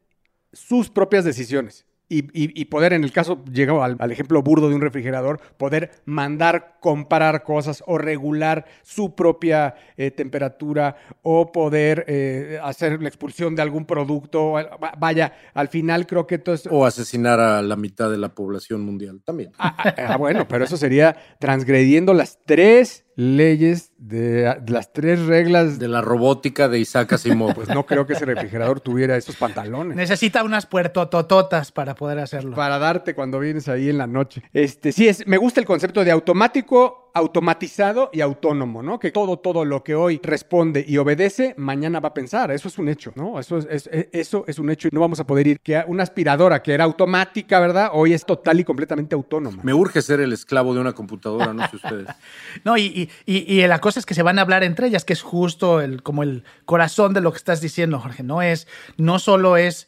sus 0.54 0.90
propias 0.90 1.26
decisiones. 1.26 1.86
Y, 2.10 2.64
poder, 2.66 2.94
en 2.94 3.04
el 3.04 3.12
caso, 3.12 3.44
llegado 3.52 3.84
al, 3.84 4.12
ejemplo 4.12 4.42
burdo 4.42 4.70
de 4.70 4.76
un 4.76 4.80
refrigerador, 4.80 5.42
poder 5.58 5.92
mandar 6.06 6.78
comparar 6.80 7.44
cosas 7.44 7.84
o 7.86 7.98
regular 7.98 8.64
su 8.82 9.14
propia 9.14 9.76
eh, 9.98 10.12
temperatura 10.12 10.96
o 11.22 11.52
poder 11.52 12.06
eh, 12.08 12.60
hacer 12.64 13.02
la 13.02 13.10
expulsión 13.10 13.58
de 13.58 13.62
algún 13.62 13.84
producto. 13.84 14.54
Vaya, 14.98 15.34
al 15.54 15.68
final 15.68 16.08
creo 16.08 16.26
que 16.26 16.36
entonces... 16.36 16.72
O 16.72 16.86
asesinar 16.86 17.42
a 17.42 17.62
la 17.62 17.76
mitad 17.76 18.10
de 18.10 18.18
la 18.18 18.34
población 18.34 18.86
mundial 18.86 19.22
también. 19.26 19.52
Ah, 19.60 19.76
ah, 19.78 19.96
ah, 20.08 20.18
bueno, 20.18 20.48
pero 20.48 20.64
eso 20.64 20.78
sería 20.78 21.18
transgrediendo 21.40 22.14
las 22.14 22.40
tres 22.46 23.04
leyes 23.18 23.94
de, 23.98 24.62
las 24.68 24.94
tres 24.94 25.26
reglas 25.26 25.80
de 25.80 25.88
la 25.88 26.02
robótica 26.02 26.70
de 26.70 26.78
Isaac 26.78 27.14
Asimov. 27.14 27.56
Pues 27.56 27.68
no 27.68 27.84
creo 27.86 28.06
que 28.06 28.14
ese 28.14 28.26
refrigerador 28.26 28.80
tuviera 28.80 29.18
esos 29.18 29.36
pantalones. 29.36 29.98
Necesita 29.98 30.44
unas 30.44 30.68
puertotototas 30.68 31.72
para 31.72 31.96
poder 31.96 32.20
hacerlo. 32.20 32.56
Para 32.56 32.78
darte 32.78 33.16
cuando 33.16 33.40
vienes 33.40 33.68
ahí 33.70 33.90
en 33.90 33.98
la 33.98 34.06
noche. 34.06 34.44
Este, 34.54 34.92
sí, 34.92 35.08
es, 35.08 35.26
me 35.26 35.38
gusta 35.38 35.60
el 35.60 35.66
concepto 35.66 36.04
de 36.04 36.12
automático 36.12 37.07
automatizado 37.14 38.10
y 38.14 38.22
autónomo, 38.22 38.84
¿no? 38.84 39.00
Que 39.00 39.12
todo, 39.12 39.38
todo 39.38 39.66
lo 39.66 39.84
que 39.84 39.96
hoy 39.96 40.20
responde 40.24 40.86
y 40.88 40.98
obedece, 40.98 41.56
mañana 41.58 42.00
va 42.00 42.10
a 42.10 42.14
pensar. 42.14 42.52
Eso 42.52 42.68
es 42.68 42.78
un 42.78 42.90
hecho, 42.90 43.12
¿no? 43.16 43.40
Eso 43.40 43.58
es, 43.58 43.90
eso 44.12 44.46
es 44.48 44.60
un 44.60 44.70
hecho 44.70 44.88
y 44.88 44.92
no 44.94 45.00
vamos 45.00 45.20
a 45.20 45.28
poder 45.28 45.48
ir 45.48 45.60
que 45.60 45.84
una 45.88 46.04
aspiradora 46.04 46.62
que 46.62 46.74
era 46.74 46.84
automática, 46.84 47.60
¿verdad? 47.60 47.90
Hoy 47.94 48.14
es 48.14 48.26
total 48.26 48.60
y 48.60 48.64
completamente 48.64 49.16
autónoma. 49.16 49.64
Me 49.64 49.74
urge 49.74 50.02
ser 50.02 50.20
el 50.20 50.34
esclavo 50.34 50.74
de 50.74 50.82
una 50.82 50.94
computadora, 50.94 51.54
no 51.54 51.68
sé 51.68 51.76
ustedes. 51.78 52.08
no, 52.64 52.78
y, 52.78 53.10
y, 53.26 53.68
la 53.68 53.80
cosa 53.80 54.00
es 54.00 54.06
que 54.06 54.14
se 54.14 54.24
van 54.24 54.40
a 54.40 54.42
hablar 54.42 54.64
entre 54.64 54.88
ellas, 54.88 55.04
que 55.04 55.14
es 55.14 55.22
justo 55.22 55.82
el, 55.82 56.04
como 56.04 56.24
el 56.24 56.44
corazón 56.66 57.14
de 57.14 57.22
lo 57.22 57.32
que 57.32 57.38
estás 57.38 57.62
diciendo, 57.62 58.00
Jorge. 58.00 58.24
No 58.24 58.42
es, 58.42 58.68
no 58.98 59.20
solo 59.20 59.58
es 59.58 59.88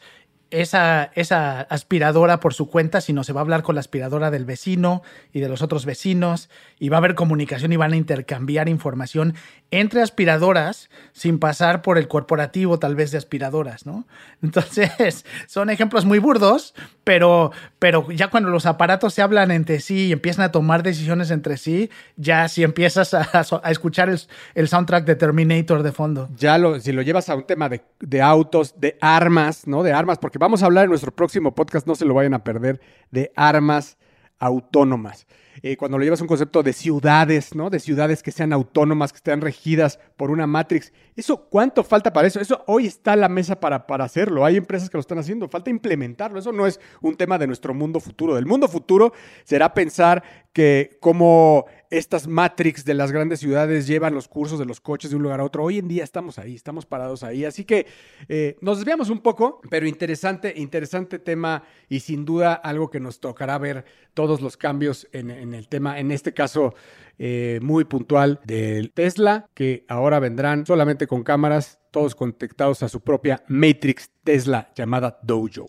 esa, 0.52 1.12
esa 1.16 1.62
aspiradora 1.62 2.40
por 2.40 2.54
su 2.54 2.70
cuenta, 2.70 3.02
sino 3.02 3.24
se 3.24 3.34
va 3.34 3.42
a 3.42 3.44
hablar 3.44 3.64
con 3.64 3.76
la 3.76 3.82
aspiradora 3.82 4.32
del 4.32 4.46
vecino 4.46 5.04
y 5.32 5.40
de 5.40 5.50
los 5.50 5.62
otros 5.62 5.86
vecinos, 5.86 6.50
y 6.80 6.90
va 6.90 6.98
a 6.98 7.00
haber 7.00 7.16
comunicación 7.16 7.72
y 7.72 7.78
van 7.78 7.94
a 7.94 7.98
intercambiar 7.98 8.70
información 8.70 9.36
entre 9.72 10.02
aspiradoras 10.02 10.90
sin 11.14 11.38
pasar 11.38 11.82
por 11.82 11.98
el 11.98 12.08
corporativo 12.08 12.80
tal 12.80 12.96
vez 12.96 13.12
de 13.12 13.18
aspiradoras, 13.18 13.86
¿no? 13.86 14.06
Entonces, 14.42 15.26
son 15.48 15.70
ejemplos 15.70 16.06
muy 16.06 16.20
burdos, 16.20 16.74
pero, 17.04 17.52
pero 17.78 18.10
ya 18.12 18.30
cuando 18.30 18.50
los 18.50 18.66
aparatos 18.66 19.14
se 19.14 19.22
hablan 19.22 19.52
entre 19.52 19.80
sí 19.80 20.08
y 20.08 20.12
empiezan 20.12 20.46
a 20.46 20.52
tomar 20.52 20.84
decisiones 20.84 21.32
entre 21.32 21.58
sí, 21.58 21.90
ya 22.16 22.48
si 22.48 22.64
empiezas 22.64 23.14
a, 23.14 23.46
escuchar 23.70 24.10
el, 24.56 24.68
soundtrack 24.68 25.06
de 25.06 25.16
Terminator 25.16 25.84
de 25.84 25.92
fondo. 25.92 26.30
Ya 26.38 26.58
lo, 26.58 26.80
si 26.80 26.92
lo 26.92 27.02
llevas 27.02 27.30
a 27.30 27.36
un 27.36 27.44
tema 27.44 27.70
de, 27.70 27.82
de 28.00 28.22
autos, 28.22 28.80
de 28.80 28.98
armas, 29.02 29.68
¿no? 29.68 29.84
De 29.84 29.94
armas, 29.94 30.18
porque 30.18 30.39
vamos 30.40 30.64
a 30.64 30.66
hablar 30.66 30.86
en 30.86 30.90
nuestro 30.90 31.12
próximo 31.12 31.54
podcast, 31.54 31.86
no 31.86 31.96
se 31.96 32.06
lo 32.06 32.14
vayan 32.14 32.34
a 32.34 32.44
perder, 32.44 32.80
de 33.12 33.32
armas 33.36 33.98
autónomas. 34.40 35.28
Eh, 35.62 35.76
cuando 35.76 35.98
lo 35.98 36.06
llevas 36.06 36.22
a 36.22 36.24
un 36.24 36.30
concepto 36.30 36.64
de 36.64 36.72
ciudades, 36.72 37.54
¿no? 37.54 37.70
De 37.70 37.82
ciudades 37.82 38.24
que 38.24 38.32
sean 38.32 38.54
autónomas, 38.54 39.12
que 39.12 39.18
estén 39.18 39.42
regidas 39.42 40.00
por 40.16 40.32
una 40.32 40.48
matrix. 40.48 40.94
¿Eso 41.18 41.50
cuánto 41.50 41.84
falta 41.84 42.14
para 42.14 42.30
eso? 42.30 42.40
Eso 42.40 42.64
hoy 42.68 42.88
está 42.88 43.14
a 43.14 43.16
la 43.18 43.28
mesa 43.28 43.60
para, 43.60 43.86
para 43.86 44.06
hacerlo. 44.06 44.46
Hay 44.46 44.56
empresas 44.56 44.90
que 44.90 44.96
lo 44.96 45.02
están 45.02 45.20
haciendo. 45.20 45.50
Falta 45.50 45.70
implementarlo. 45.70 46.40
Eso 46.40 46.54
no 46.54 46.66
es 46.66 46.80
un 47.02 47.18
tema 47.18 47.38
de 47.38 47.48
nuestro 47.48 47.74
mundo 47.74 48.00
futuro. 48.00 48.36
Del 48.36 48.46
mundo 48.46 48.70
futuro 48.70 49.12
será 49.44 49.74
pensar 49.74 50.24
que 50.54 50.98
como 51.02 51.66
estas 51.90 52.28
Matrix 52.28 52.86
de 52.86 52.94
las 52.94 53.12
grandes 53.12 53.40
ciudades 53.40 53.88
llevan 53.88 54.14
los 54.14 54.28
cursos 54.28 54.60
de 54.60 54.66
los 54.66 54.80
coches 54.80 55.10
de 55.10 55.18
un 55.18 55.24
lugar 55.24 55.40
a 55.40 55.44
otro. 55.44 55.64
Hoy 55.64 55.80
en 55.80 55.88
día 55.88 56.04
estamos 56.04 56.38
ahí, 56.38 56.56
estamos 56.56 56.86
parados 56.86 57.24
ahí. 57.24 57.46
Así 57.46 57.66
que 57.66 57.88
eh, 58.28 58.58
nos 58.62 58.78
desviamos 58.78 59.10
un 59.10 59.20
poco, 59.20 59.62
pero 59.70 59.88
interesante, 59.88 60.54
interesante 60.56 61.20
tema 61.20 61.64
y 61.88 62.02
sin 62.02 62.26
duda 62.26 62.54
algo 62.54 62.90
que 62.90 63.00
nos 63.00 63.20
tocará 63.20 63.58
ver 63.58 63.86
todos 64.14 64.42
los 64.42 64.58
cambios 64.58 65.08
en, 65.12 65.30
el 65.30 65.68
tema, 65.68 66.00
en 66.00 66.12
este 66.12 66.34
caso 66.34 66.74
eh, 67.18 67.60
muy 67.62 67.86
puntual 67.86 68.40
del 68.46 68.92
Tesla, 68.92 69.48
que 69.54 69.86
ahora 69.88 70.20
vendrán 70.20 70.66
solamente 70.66 71.08
con 71.08 71.24
cámaras, 71.24 71.80
todos 71.92 72.16
conectados 72.16 72.84
a 72.84 72.90
su 72.90 73.02
propia 73.02 73.44
Matrix 73.48 74.12
Tesla 74.24 74.70
llamada 74.76 75.20
Dojo. 75.24 75.68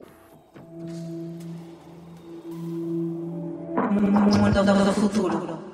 futuro. 4.93 5.70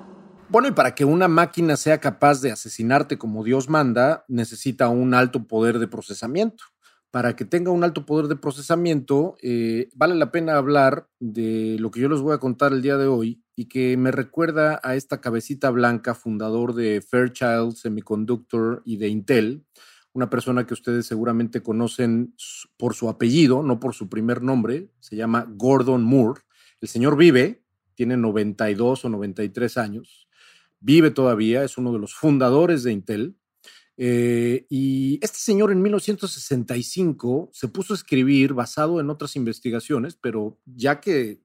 Y 0.64 0.72
para 0.72 0.94
que 0.94 1.04
una 1.04 1.28
máquina 1.28 1.76
sea 1.76 1.98
capaz 1.98 2.40
de 2.40 2.50
asesinarte 2.50 3.18
como 3.18 3.44
Dios 3.44 3.68
manda, 3.68 4.24
necesita 4.26 4.88
un 4.88 5.12
alto 5.12 5.46
poder 5.46 5.78
de 5.78 5.86
procesamiento. 5.86 6.64
Para 7.10 7.36
que 7.36 7.44
tenga 7.44 7.70
un 7.70 7.84
alto 7.84 8.06
poder 8.06 8.26
de 8.26 8.36
procesamiento, 8.36 9.36
eh, 9.42 9.88
vale 9.94 10.14
la 10.14 10.32
pena 10.32 10.56
hablar 10.56 11.08
de 11.20 11.76
lo 11.78 11.90
que 11.90 12.00
yo 12.00 12.08
les 12.08 12.20
voy 12.20 12.34
a 12.34 12.38
contar 12.38 12.72
el 12.72 12.80
día 12.80 12.96
de 12.96 13.06
hoy 13.06 13.42
y 13.54 13.66
que 13.66 13.96
me 13.96 14.10
recuerda 14.10 14.80
a 14.82 14.96
esta 14.96 15.20
cabecita 15.20 15.70
blanca, 15.70 16.14
fundador 16.14 16.74
de 16.74 17.02
Fairchild 17.02 17.74
Semiconductor 17.74 18.82
y 18.84 18.96
de 18.96 19.08
Intel, 19.08 19.64
una 20.14 20.30
persona 20.30 20.66
que 20.66 20.74
ustedes 20.74 21.06
seguramente 21.06 21.62
conocen 21.62 22.34
por 22.78 22.94
su 22.94 23.08
apellido, 23.08 23.62
no 23.62 23.78
por 23.78 23.94
su 23.94 24.08
primer 24.08 24.42
nombre, 24.42 24.90
se 25.00 25.16
llama 25.16 25.46
Gordon 25.48 26.02
Moore. 26.02 26.40
El 26.80 26.88
señor 26.88 27.16
vive, 27.16 27.62
tiene 27.94 28.16
92 28.16 29.04
o 29.04 29.08
93 29.10 29.76
años, 29.76 30.25
vive 30.87 31.11
todavía, 31.11 31.64
es 31.64 31.79
uno 31.79 31.92
de 31.92 31.99
los 31.99 32.14
fundadores 32.14 32.85
de 32.85 32.92
Intel. 32.92 33.37
Eh, 33.99 34.66
y 34.68 35.18
este 35.20 35.38
señor 35.38 35.72
en 35.72 35.83
1965 35.83 37.51
se 37.53 37.68
puso 37.68 37.92
a 37.92 37.96
escribir 37.96 38.53
basado 38.53 39.01
en 39.01 39.11
otras 39.11 39.35
investigaciones, 39.35 40.14
pero 40.14 40.61
ya 40.64 41.01
que 41.01 41.40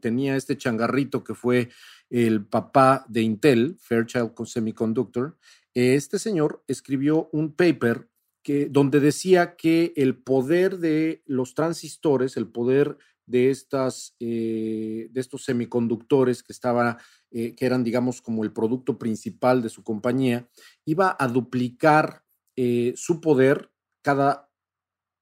tenía 0.00 0.34
este 0.34 0.58
changarrito 0.58 1.22
que 1.22 1.34
fue 1.34 1.68
el 2.08 2.44
papá 2.44 3.04
de 3.08 3.22
Intel, 3.22 3.76
Fairchild 3.78 4.32
Semiconductor, 4.44 5.38
este 5.72 6.18
señor 6.18 6.64
escribió 6.66 7.28
un 7.32 7.54
paper 7.54 8.08
que, 8.42 8.66
donde 8.68 8.98
decía 8.98 9.54
que 9.54 9.92
el 9.94 10.16
poder 10.16 10.78
de 10.78 11.22
los 11.26 11.54
transistores, 11.54 12.36
el 12.36 12.48
poder 12.48 12.98
de, 13.30 13.50
estas, 13.50 14.16
eh, 14.18 15.08
de 15.12 15.20
estos 15.20 15.44
semiconductores 15.44 16.42
que, 16.42 16.52
estaba, 16.52 16.98
eh, 17.32 17.54
que 17.54 17.66
eran, 17.66 17.84
digamos, 17.84 18.20
como 18.20 18.42
el 18.42 18.52
producto 18.52 18.98
principal 18.98 19.62
de 19.62 19.68
su 19.68 19.84
compañía, 19.84 20.48
iba 20.84 21.16
a 21.18 21.28
duplicar 21.28 22.24
eh, 22.56 22.92
su 22.96 23.20
poder 23.20 23.70
cada 24.02 24.50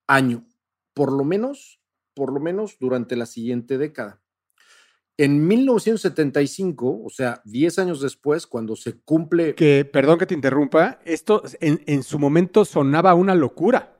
año, 0.06 0.46
por 0.94 1.12
lo 1.12 1.24
menos, 1.24 1.80
por 2.14 2.32
lo 2.32 2.40
menos 2.40 2.78
durante 2.80 3.14
la 3.14 3.26
siguiente 3.26 3.76
década. 3.76 4.22
En 5.18 5.46
1975, 5.46 7.02
o 7.04 7.10
sea, 7.10 7.42
10 7.44 7.78
años 7.80 8.00
después, 8.00 8.46
cuando 8.46 8.76
se 8.76 9.00
cumple... 9.00 9.54
Que, 9.54 9.84
perdón 9.84 10.18
que 10.18 10.26
te 10.26 10.34
interrumpa, 10.34 11.00
esto 11.04 11.42
en, 11.60 11.82
en 11.86 12.04
su 12.04 12.18
momento 12.18 12.64
sonaba 12.64 13.14
una 13.14 13.34
locura 13.34 13.97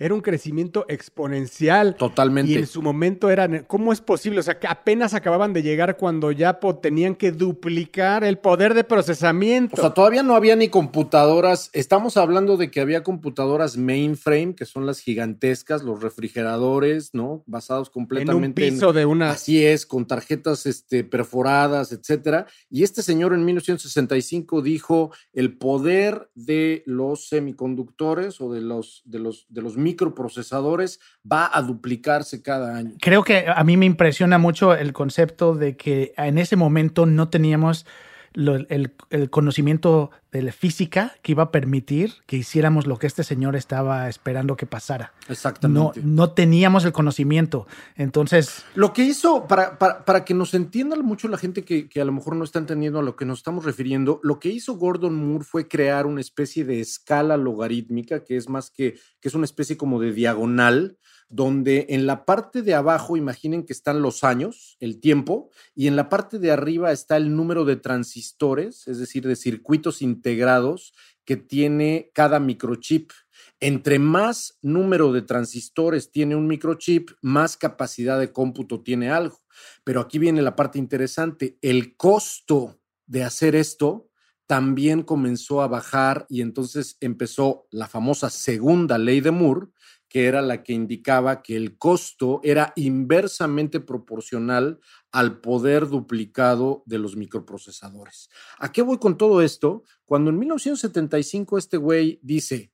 era 0.00 0.14
un 0.14 0.22
crecimiento 0.22 0.86
exponencial. 0.88 1.94
Totalmente. 1.94 2.52
Y 2.52 2.56
en 2.56 2.66
su 2.66 2.80
momento 2.80 3.28
eran, 3.28 3.66
¿cómo 3.68 3.92
es 3.92 4.00
posible? 4.00 4.40
O 4.40 4.42
sea, 4.42 4.58
que 4.58 4.66
apenas 4.66 5.12
acababan 5.12 5.52
de 5.52 5.62
llegar 5.62 5.98
cuando 5.98 6.32
ya 6.32 6.58
tenían 6.80 7.14
que 7.14 7.32
duplicar 7.32 8.24
el 8.24 8.38
poder 8.38 8.72
de 8.72 8.82
procesamiento. 8.82 9.76
O 9.76 9.80
sea, 9.80 9.90
todavía 9.90 10.22
no 10.22 10.34
había 10.34 10.56
ni 10.56 10.68
computadoras. 10.68 11.68
Estamos 11.74 12.16
hablando 12.16 12.56
de 12.56 12.70
que 12.70 12.80
había 12.80 13.02
computadoras 13.02 13.76
mainframe, 13.76 14.54
que 14.54 14.64
son 14.64 14.86
las 14.86 15.00
gigantescas, 15.00 15.82
los 15.82 16.00
refrigeradores, 16.00 17.10
¿no? 17.12 17.44
Basados 17.46 17.90
completamente 17.90 18.62
en 18.62 18.70
un 18.70 18.74
piso 18.74 18.94
de 18.94 19.04
una. 19.04 19.30
Así 19.32 19.66
es, 19.66 19.84
con 19.84 20.06
tarjetas 20.06 20.64
este, 20.64 21.04
perforadas, 21.04 21.92
etcétera. 21.92 22.46
Y 22.70 22.84
este 22.84 23.02
señor 23.02 23.34
en 23.34 23.44
1965 23.44 24.62
dijo: 24.62 25.10
el 25.34 25.58
poder 25.58 26.30
de 26.34 26.82
los 26.86 27.28
semiconductores 27.28 28.40
o 28.40 28.50
de 28.50 28.62
los, 28.62 29.02
de 29.04 29.18
los, 29.18 29.46
de 29.50 29.60
los 29.60 29.76
microprocesadores 29.90 31.00
va 31.30 31.50
a 31.52 31.62
duplicarse 31.62 32.42
cada 32.42 32.76
año. 32.76 32.92
Creo 33.00 33.22
que 33.22 33.46
a 33.48 33.64
mí 33.64 33.76
me 33.76 33.86
impresiona 33.86 34.38
mucho 34.38 34.74
el 34.74 34.92
concepto 34.92 35.54
de 35.54 35.76
que 35.76 36.12
en 36.16 36.38
ese 36.38 36.56
momento 36.56 37.06
no 37.06 37.28
teníamos 37.28 37.86
lo- 38.32 38.54
el, 38.56 38.92
el 39.10 39.30
conocimiento 39.30 40.10
de 40.32 40.42
la 40.42 40.52
física 40.52 41.14
que 41.22 41.32
iba 41.32 41.42
a 41.44 41.50
permitir 41.50 42.14
que 42.26 42.36
hiciéramos 42.36 42.86
lo 42.86 42.98
que 42.98 43.06
este 43.08 43.24
señor 43.24 43.56
estaba 43.56 44.08
esperando 44.08 44.56
que 44.56 44.66
pasara. 44.66 45.12
No, 45.26 45.32
Exactamente. 45.32 46.00
no 46.04 46.30
teníamos 46.30 46.84
el 46.84 46.92
conocimiento. 46.92 47.66
Entonces, 47.96 48.64
Lo 48.74 48.92
que 48.92 49.02
hizo, 49.02 49.46
para, 49.48 49.78
para, 49.78 50.04
para 50.04 50.24
que 50.24 50.34
nos 50.34 50.54
entienda 50.54 50.96
mucho 50.96 51.26
la 51.28 51.36
gente 51.38 51.64
que, 51.64 51.88
que 51.88 52.00
a 52.00 52.04
lo 52.04 52.12
mejor 52.12 52.36
no 52.36 52.44
está 52.44 52.58
entendiendo 52.60 53.00
a 53.00 53.02
lo 53.02 53.16
que 53.16 53.24
nos 53.24 53.40
estamos 53.40 53.64
refiriendo, 53.64 54.20
lo 54.22 54.38
que 54.38 54.48
hizo 54.50 54.74
Gordon 54.76 55.14
Moore 55.16 55.44
fue 55.44 55.66
crear 55.68 56.06
una 56.06 56.20
especie 56.20 56.64
de 56.64 56.80
escala 56.80 57.36
logarítmica, 57.36 58.22
que 58.24 58.36
es 58.36 58.48
más 58.48 58.70
que, 58.70 58.94
que 59.20 59.28
es 59.28 59.34
una 59.34 59.44
especie 59.44 59.76
como 59.76 60.00
de 60.00 60.12
diagonal, 60.12 60.96
donde 61.30 61.86
en 61.90 62.06
la 62.06 62.26
parte 62.26 62.60
de 62.60 62.74
abajo, 62.74 63.16
imaginen 63.16 63.64
que 63.64 63.72
están 63.72 64.02
los 64.02 64.24
años, 64.24 64.76
el 64.80 65.00
tiempo, 65.00 65.48
y 65.76 65.86
en 65.86 65.94
la 65.94 66.08
parte 66.08 66.40
de 66.40 66.50
arriba 66.50 66.90
está 66.90 67.16
el 67.16 67.34
número 67.34 67.64
de 67.64 67.76
transistores, 67.76 68.88
es 68.88 68.98
decir, 68.98 69.26
de 69.26 69.36
circuitos 69.36 70.02
integrados 70.02 70.92
que 71.24 71.36
tiene 71.36 72.10
cada 72.14 72.40
microchip. 72.40 73.12
Entre 73.60 74.00
más 74.00 74.58
número 74.60 75.12
de 75.12 75.22
transistores 75.22 76.10
tiene 76.10 76.34
un 76.34 76.48
microchip, 76.48 77.10
más 77.22 77.56
capacidad 77.56 78.18
de 78.18 78.32
cómputo 78.32 78.82
tiene 78.82 79.10
algo. 79.10 79.40
Pero 79.84 80.00
aquí 80.00 80.18
viene 80.18 80.42
la 80.42 80.56
parte 80.56 80.80
interesante. 80.80 81.58
El 81.62 81.96
costo 81.96 82.80
de 83.06 83.22
hacer 83.22 83.54
esto 83.54 84.10
también 84.46 85.04
comenzó 85.04 85.62
a 85.62 85.68
bajar 85.68 86.26
y 86.28 86.40
entonces 86.40 86.96
empezó 87.00 87.68
la 87.70 87.86
famosa 87.86 88.30
segunda 88.30 88.98
ley 88.98 89.20
de 89.20 89.30
Moore, 89.30 89.68
que 90.10 90.26
era 90.26 90.42
la 90.42 90.64
que 90.64 90.72
indicaba 90.72 91.40
que 91.40 91.56
el 91.56 91.78
costo 91.78 92.40
era 92.42 92.72
inversamente 92.74 93.78
proporcional 93.78 94.80
al 95.12 95.40
poder 95.40 95.86
duplicado 95.86 96.82
de 96.84 96.98
los 96.98 97.16
microprocesadores. 97.16 98.28
¿A 98.58 98.72
qué 98.72 98.82
voy 98.82 98.98
con 98.98 99.16
todo 99.16 99.40
esto? 99.40 99.84
Cuando 100.04 100.30
en 100.30 100.38
1975 100.40 101.56
este 101.56 101.76
güey 101.76 102.18
dice, 102.22 102.72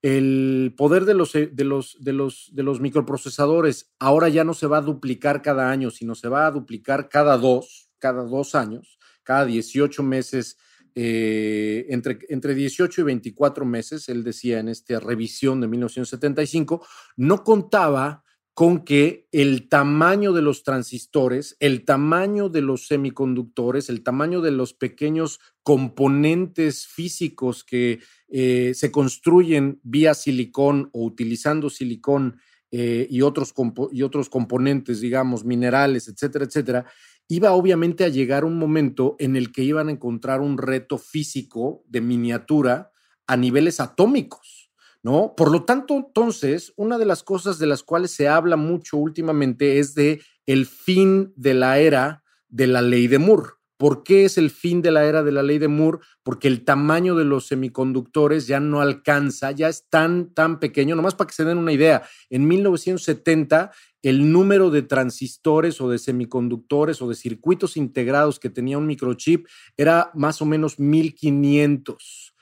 el 0.00 0.74
poder 0.76 1.06
de 1.06 1.14
los, 1.14 1.34
eh, 1.34 1.50
de, 1.52 1.64
los, 1.64 1.96
de, 1.98 2.12
los, 2.12 2.50
de 2.52 2.62
los 2.62 2.80
microprocesadores 2.80 3.92
ahora 3.98 4.28
ya 4.28 4.44
no 4.44 4.54
se 4.54 4.68
va 4.68 4.78
a 4.78 4.82
duplicar 4.82 5.42
cada 5.42 5.70
año, 5.70 5.90
sino 5.90 6.14
se 6.14 6.28
va 6.28 6.46
a 6.46 6.52
duplicar 6.52 7.08
cada 7.08 7.36
dos, 7.36 7.90
cada 7.98 8.22
dos 8.22 8.54
años, 8.54 9.00
cada 9.24 9.44
18 9.44 10.04
meses, 10.04 10.56
eh, 10.98 11.86
entre, 11.90 12.18
entre 12.30 12.54
18 12.54 13.02
y 13.02 13.04
24 13.04 13.66
meses, 13.66 14.08
él 14.08 14.24
decía 14.24 14.60
en 14.60 14.68
esta 14.70 14.98
revisión 14.98 15.60
de 15.60 15.68
1975, 15.68 16.86
no 17.16 17.44
contaba 17.44 18.24
con 18.54 18.86
que 18.86 19.28
el 19.32 19.68
tamaño 19.68 20.32
de 20.32 20.40
los 20.40 20.62
transistores, 20.62 21.58
el 21.60 21.84
tamaño 21.84 22.48
de 22.48 22.62
los 22.62 22.86
semiconductores, 22.86 23.90
el 23.90 24.02
tamaño 24.02 24.40
de 24.40 24.52
los 24.52 24.72
pequeños 24.72 25.38
componentes 25.62 26.86
físicos 26.86 27.62
que 27.62 28.00
eh, 28.28 28.72
se 28.74 28.90
construyen 28.90 29.78
vía 29.82 30.14
silicón 30.14 30.88
o 30.94 31.04
utilizando 31.04 31.68
silicón 31.68 32.38
eh, 32.70 33.06
y, 33.10 33.20
otros 33.20 33.52
y 33.92 34.02
otros 34.02 34.30
componentes, 34.30 35.00
digamos, 35.00 35.44
minerales, 35.44 36.08
etcétera, 36.08 36.46
etcétera, 36.46 36.86
iba 37.28 37.52
obviamente 37.52 38.04
a 38.04 38.08
llegar 38.08 38.44
un 38.44 38.58
momento 38.58 39.16
en 39.18 39.36
el 39.36 39.52
que 39.52 39.62
iban 39.62 39.88
a 39.88 39.92
encontrar 39.92 40.40
un 40.40 40.58
reto 40.58 40.98
físico 40.98 41.82
de 41.86 42.00
miniatura 42.00 42.90
a 43.26 43.36
niveles 43.36 43.80
atómicos. 43.80 44.70
¿No? 45.02 45.34
Por 45.36 45.52
lo 45.52 45.62
tanto, 45.62 45.94
entonces, 45.94 46.72
una 46.74 46.98
de 46.98 47.04
las 47.04 47.22
cosas 47.22 47.60
de 47.60 47.66
las 47.68 47.84
cuales 47.84 48.10
se 48.10 48.26
habla 48.26 48.56
mucho 48.56 48.96
últimamente 48.96 49.78
es 49.78 49.94
de 49.94 50.20
el 50.46 50.66
fin 50.66 51.32
de 51.36 51.54
la 51.54 51.78
era 51.78 52.24
de 52.48 52.66
la 52.66 52.82
ley 52.82 53.06
de 53.06 53.20
Moore. 53.20 53.50
¿Por 53.76 54.04
qué 54.04 54.24
es 54.24 54.38
el 54.38 54.50
fin 54.50 54.80
de 54.80 54.90
la 54.90 55.04
era 55.04 55.22
de 55.22 55.32
la 55.32 55.42
ley 55.42 55.58
de 55.58 55.68
Moore? 55.68 55.98
Porque 56.22 56.48
el 56.48 56.64
tamaño 56.64 57.14
de 57.14 57.24
los 57.24 57.46
semiconductores 57.46 58.46
ya 58.46 58.58
no 58.58 58.80
alcanza, 58.80 59.50
ya 59.50 59.68
es 59.68 59.86
tan, 59.90 60.32
tan 60.32 60.58
pequeño. 60.58 60.96
Nomás 60.96 61.14
para 61.14 61.28
que 61.28 61.34
se 61.34 61.44
den 61.44 61.58
una 61.58 61.72
idea, 61.72 62.02
en 62.30 62.48
1970 62.48 63.70
el 64.08 64.30
número 64.30 64.70
de 64.70 64.82
transistores 64.82 65.80
o 65.80 65.90
de 65.90 65.98
semiconductores 65.98 67.02
o 67.02 67.08
de 67.08 67.16
circuitos 67.16 67.76
integrados 67.76 68.38
que 68.38 68.50
tenía 68.50 68.78
un 68.78 68.86
microchip 68.86 69.48
era 69.76 70.12
más 70.14 70.40
o 70.40 70.46
menos 70.46 70.78
1500. 70.78 72.32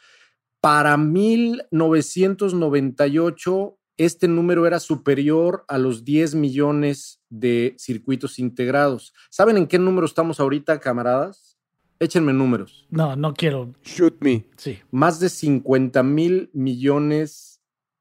Para 0.60 0.98
1998, 0.98 3.78
este 3.96 4.28
número 4.28 4.66
era 4.66 4.78
superior 4.78 5.64
a 5.66 5.78
los 5.78 6.04
10 6.04 6.34
millones 6.34 7.22
de 7.30 7.74
circuitos 7.78 8.38
integrados. 8.38 9.14
¿Saben 9.30 9.56
en 9.56 9.66
qué 9.66 9.78
número 9.78 10.04
estamos 10.04 10.40
ahorita, 10.40 10.80
camaradas? 10.80 11.56
Échenme 11.98 12.34
números. 12.34 12.86
no, 12.90 13.16
no 13.16 13.32
quiero. 13.32 13.72
Shoot 13.82 14.16
me. 14.20 14.50
Sí. 14.58 14.80
Más 14.90 15.18
de 15.18 15.30
50 15.30 16.02
mil 16.02 16.50
millones 16.52 17.53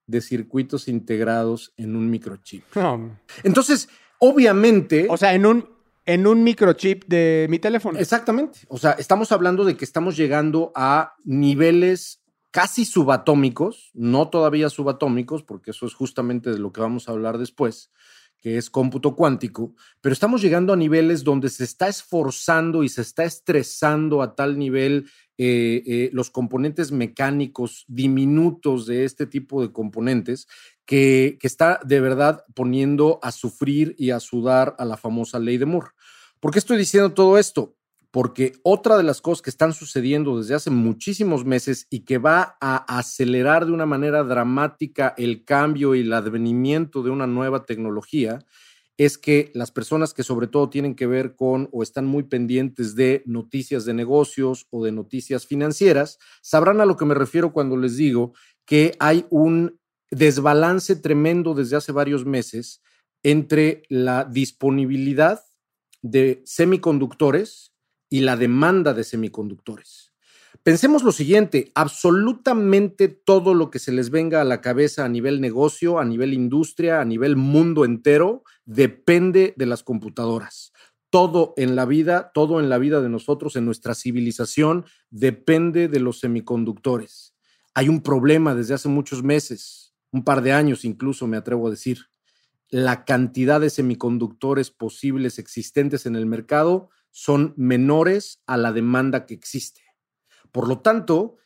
de 0.08 0.22
circuitos 0.22 0.88
integrados 0.88 1.74
en 1.78 1.96
un 1.96 2.10
microchip. 2.10 2.64
No. 2.76 3.20
Entonces, 3.44 3.90
obviamente... 4.20 5.08
O 5.10 5.18
sea, 5.18 5.34
en 5.34 5.46
un, 5.46 5.70
en 6.06 6.28
un 6.28 6.44
microchip 6.44 7.06
de 7.08 7.48
mi 7.50 7.60
teléfono. 7.60 8.00
Exactamente. 8.00 8.60
O 8.68 8.78
sea, 8.78 8.92
estamos 8.94 9.32
hablando 9.32 9.64
de 9.64 9.78
que 9.78 9.86
estamos 9.86 10.18
llegando 10.18 10.72
a 10.76 11.16
niveles 11.24 12.24
casi 12.52 12.86
subatómicos, 12.86 13.90
no 13.94 14.30
todavía 14.30 14.70
subatómicos, 14.70 15.44
porque 15.44 15.72
eso 15.72 15.88
es 15.88 15.96
justamente 15.96 16.52
de 16.52 16.60
lo 16.60 16.72
que 16.72 16.82
vamos 16.82 17.10
a 17.10 17.12
hablar 17.12 17.40
después, 17.40 17.92
que 18.40 18.58
es 18.58 18.70
cómputo 18.70 19.16
cuántico, 19.16 19.74
pero 20.02 20.14
estamos 20.14 20.42
llegando 20.42 20.72
a 20.72 20.76
niveles 20.76 21.24
donde 21.24 21.50
se 21.50 21.64
está 21.64 21.88
esforzando 21.88 22.84
y 22.84 22.90
se 22.90 23.02
está 23.02 23.24
estresando 23.24 24.22
a 24.22 24.36
tal 24.36 24.60
nivel 24.60 25.10
eh, 25.38 25.84
eh, 25.86 26.10
los 26.14 26.30
componentes 26.30 26.92
mecánicos 26.92 27.86
diminutos 27.88 28.86
de 28.86 29.06
este 29.06 29.26
tipo 29.26 29.62
de 29.62 29.72
componentes 29.72 30.48
que, 30.86 31.38
que 31.40 31.48
está 31.48 31.80
de 31.84 32.00
verdad 32.00 32.46
poniendo 32.54 33.20
a 33.24 33.32
sufrir 33.32 33.96
y 33.98 34.12
a 34.12 34.20
sudar 34.20 34.76
a 34.78 34.86
la 34.86 34.98
famosa 34.98 35.40
ley 35.40 35.58
de 35.58 35.66
Moore. 35.66 35.90
¿Por 36.40 36.52
qué 36.52 36.60
estoy 36.60 36.78
diciendo 36.78 37.14
todo 37.14 37.38
esto? 37.38 37.76
Porque 38.12 38.54
otra 38.62 38.96
de 38.96 39.02
las 39.02 39.22
cosas 39.22 39.42
que 39.42 39.50
están 39.50 39.74
sucediendo 39.74 40.38
desde 40.38 40.54
hace 40.54 40.70
muchísimos 40.70 41.46
meses 41.46 41.88
y 41.90 42.02
que 42.02 42.20
va 42.20 42.58
a 42.62 42.98
acelerar 43.00 43.66
de 43.66 43.72
una 43.72 43.88
manera 43.88 44.24
dramática 44.24 45.16
el 45.18 45.46
cambio 45.46 45.96
y 45.96 46.02
el 46.02 46.14
advenimiento 46.14 47.02
de 47.02 47.10
una 47.10 47.26
nueva 47.26 47.66
tecnología 47.66 48.38
es 48.98 49.18
que 49.18 49.52
las 49.54 49.72
personas 49.72 50.14
que 50.14 50.24
sobre 50.24 50.48
todo 50.48 50.70
tienen 50.70 50.96
que 50.96 51.08
ver 51.08 51.36
con 51.36 51.70
o 51.72 51.84
están 51.84 52.06
muy 52.06 52.24
pendientes 52.24 52.96
de 52.96 53.24
noticias 53.26 53.86
de 53.86 53.94
negocios 53.94 54.68
o 54.70 54.84
de 54.84 54.92
noticias 54.92 55.46
financieras, 55.48 56.20
sabrán 56.42 56.80
a 56.80 56.86
lo 56.86 56.96
que 56.96 57.06
me 57.06 57.16
refiero 57.16 57.54
cuando 57.54 57.76
les 57.78 57.98
digo 57.98 58.34
que 58.66 58.96
hay 59.00 59.26
un 59.30 59.80
desbalance 60.12 60.96
tremendo 60.96 61.54
desde 61.54 61.78
hace 61.78 61.92
varios 61.92 62.26
meses 62.26 62.82
entre 63.24 63.84
la 63.90 64.26
disponibilidad 64.26 65.42
de 66.02 66.44
semiconductores 66.46 67.74
y 68.10 68.20
la 68.20 68.38
demanda 68.38 68.94
de 68.94 69.04
semiconductores. 69.04 70.14
Pensemos 70.62 71.04
lo 71.04 71.12
siguiente, 71.12 71.72
absolutamente 71.74 73.08
todo 73.08 73.54
lo 73.54 73.72
que 73.72 73.80
se 73.80 73.92
les 73.92 74.12
venga 74.12 74.40
a 74.40 74.46
la 74.46 74.62
cabeza 74.62 75.04
a 75.04 75.10
nivel 75.10 75.42
negocio, 75.42 76.00
a 76.00 76.06
nivel 76.06 76.34
industria, 76.34 77.02
a 77.02 77.06
nivel 77.06 77.36
mundo 77.36 77.86
entero, 77.86 78.44
depende 78.66 79.54
de 79.58 79.66
las 79.66 79.84
computadoras. 79.84 80.72
Todo 81.10 81.54
en 81.58 81.76
la 81.76 81.86
vida, 81.86 82.32
todo 82.34 82.60
en 82.60 82.70
la 82.70 82.78
vida 82.78 83.02
de 83.02 83.10
nosotros, 83.10 83.56
en 83.56 83.66
nuestra 83.66 83.94
civilización, 83.94 84.86
depende 85.10 85.88
de 85.88 86.00
los 86.00 86.20
semiconductores. 86.20 87.36
Hay 87.76 87.90
un 87.90 88.02
problema 88.02 88.56
desde 88.56 88.74
hace 88.74 88.90
muchos 88.90 89.24
meses, 89.24 89.94
un 90.12 90.24
par 90.24 90.42
de 90.42 90.54
años 90.54 90.86
incluso, 90.86 91.28
me 91.28 91.38
atrevo 91.38 91.68
a 91.68 91.72
decir. 91.72 92.08
La 92.70 93.06
cantidad 93.06 93.62
de 93.62 93.70
semiconductores 93.70 94.72
posibles 94.72 95.38
existentes 95.38 96.06
en 96.06 96.16
el 96.16 96.26
mercado 96.26 96.90
son 97.12 97.54
menores 97.58 98.42
a 98.48 98.58
la 98.58 98.72
demanda 98.72 99.26
que 99.28 99.36
existe. 99.36 99.82
Por 100.52 100.68
lo 100.68 100.80
tanto, 100.80 101.38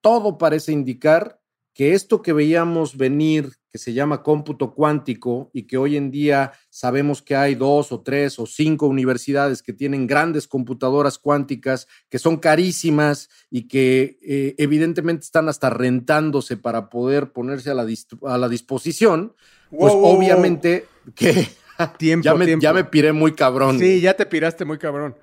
todo 0.00 0.38
parece 0.38 0.72
indicar 0.72 1.37
que 1.78 1.94
esto 1.94 2.22
que 2.22 2.32
veíamos 2.32 2.96
venir, 2.96 3.52
que 3.70 3.78
se 3.78 3.92
llama 3.92 4.24
cómputo 4.24 4.74
cuántico 4.74 5.48
y 5.54 5.68
que 5.68 5.76
hoy 5.76 5.96
en 5.96 6.10
día 6.10 6.50
sabemos 6.70 7.22
que 7.22 7.36
hay 7.36 7.54
dos 7.54 7.92
o 7.92 8.00
tres 8.00 8.40
o 8.40 8.46
cinco 8.46 8.88
universidades 8.88 9.62
que 9.62 9.72
tienen 9.72 10.08
grandes 10.08 10.48
computadoras 10.48 11.18
cuánticas 11.18 11.86
que 12.08 12.18
son 12.18 12.38
carísimas 12.38 13.28
y 13.48 13.68
que 13.68 14.18
eh, 14.22 14.56
evidentemente 14.58 15.24
están 15.24 15.48
hasta 15.48 15.70
rentándose 15.70 16.56
para 16.56 16.90
poder 16.90 17.30
ponerse 17.30 17.70
a 17.70 17.74
la, 17.74 17.84
dis 17.84 18.08
a 18.26 18.38
la 18.38 18.48
disposición, 18.48 19.36
pues 19.70 19.92
Wow, 19.92 20.00
wow, 20.00 20.00
wow. 20.00 20.16
obviamente 20.16 20.86
que 21.14 21.46
Tiempo, 21.96 22.24
ya, 22.24 22.34
me, 22.34 22.44
tiempo. 22.44 22.60
ya 22.60 22.72
me 22.72 22.82
piré 22.82 23.12
muy 23.12 23.36
cabrón. 23.36 23.78
Sí, 23.78 24.00
ya 24.00 24.14
te 24.14 24.26
piraste 24.26 24.64
muy 24.64 24.78
cabrón. 24.78 25.16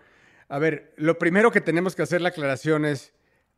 A 0.48 0.58
ver, 0.58 0.94
lo 0.96 1.20
primero 1.20 1.52
que 1.52 1.60
tenemos 1.60 1.98
que 1.98 2.04
hacer 2.04 2.22
la 2.22 2.30
aclaración 2.30 2.86
es, 2.86 3.12